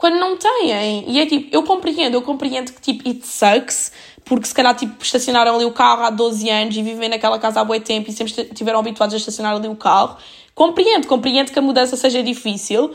quando 0.00 0.14
não 0.14 0.34
têm. 0.34 1.04
E 1.06 1.20
é 1.20 1.26
tipo, 1.26 1.54
eu 1.54 1.62
compreendo, 1.62 2.14
eu 2.14 2.22
compreendo 2.22 2.72
que 2.72 2.80
tipo, 2.80 3.06
it 3.06 3.26
sucks, 3.26 3.92
porque 4.24 4.46
se 4.46 4.54
calhar 4.54 4.74
tipo, 4.74 5.04
estacionaram 5.04 5.54
ali 5.54 5.66
o 5.66 5.72
carro 5.72 6.02
há 6.04 6.08
12 6.08 6.48
anos 6.48 6.74
e 6.74 6.82
vivem 6.82 7.10
naquela 7.10 7.38
casa 7.38 7.60
há 7.60 7.64
muito 7.66 7.84
tempo 7.84 8.08
e 8.08 8.12
sempre 8.14 8.32
estiveram 8.32 8.78
habituados 8.78 9.14
a 9.14 9.18
estacionar 9.18 9.54
ali 9.54 9.68
o 9.68 9.76
carro. 9.76 10.16
Compreendo, 10.54 11.06
compreendo 11.06 11.52
que 11.52 11.58
a 11.58 11.60
mudança 11.60 11.98
seja 11.98 12.22
difícil, 12.22 12.94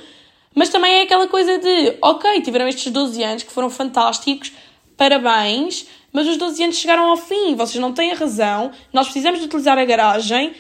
mas 0.56 0.70
também 0.70 0.94
é 0.94 1.02
aquela 1.04 1.28
coisa 1.28 1.60
de, 1.60 1.96
ok, 2.02 2.42
tiveram 2.42 2.68
estes 2.68 2.92
12 2.92 3.24
anos 3.24 3.44
que 3.44 3.52
foram 3.52 3.70
fantásticos, 3.70 4.52
parabéns, 4.98 5.86
mas 6.12 6.28
os 6.28 6.38
12 6.38 6.64
anos 6.64 6.76
chegaram 6.76 7.12
ao 7.12 7.18
fim, 7.18 7.54
vocês 7.56 7.80
não 7.80 7.94
têm 7.94 8.14
a 8.14 8.16
razão, 8.16 8.72
nós 8.92 9.06
precisamos 9.06 9.40
de 9.40 9.46
utilizar 9.46 9.78
a 9.78 9.86
garagem 9.86 10.56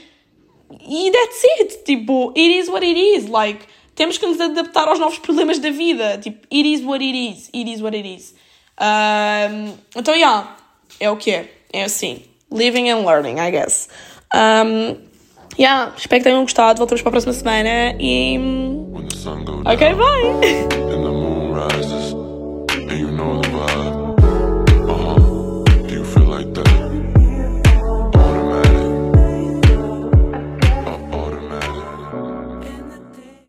e 0.87 1.11
that's 1.11 1.43
it. 1.59 1.83
Tipo, 1.85 2.29
it 2.37 2.59
is 2.59 2.69
what 2.69 2.85
it 2.85 2.99
is. 2.99 3.27
Like, 3.29 3.65
temos 3.95 4.17
que 4.17 4.27
nos 4.27 4.39
adaptar 4.39 4.87
aos 4.87 4.99
novos 4.99 5.17
problemas 5.17 5.57
da 5.59 5.71
vida. 5.71 6.17
Tipo, 6.17 6.45
it 6.51 6.67
is 6.67 6.83
what 6.83 7.03
it 7.03 7.15
is. 7.15 7.49
It 7.53 7.71
is 7.71 7.81
what 7.81 7.97
it 7.97 8.07
is. 8.07 8.35
Um, 8.79 9.73
então, 9.95 10.13
yeah, 10.13 10.55
é 10.99 11.09
o 11.09 11.15
que 11.15 11.31
é. 11.31 11.49
É 11.71 11.83
assim. 11.83 12.21
Living 12.51 12.89
and 12.89 13.05
learning, 13.05 13.39
I 13.39 13.51
guess. 13.51 13.87
Um, 14.33 14.97
yeah, 15.57 15.93
espero 15.97 16.21
que 16.21 16.29
tenham 16.29 16.41
gostado. 16.43 16.77
Voltamos 16.77 17.01
para 17.01 17.09
a 17.09 17.11
próxima 17.11 17.33
semana 17.33 17.95
e. 17.99 18.37
Ok, 19.65 19.93
bye! 19.95 20.85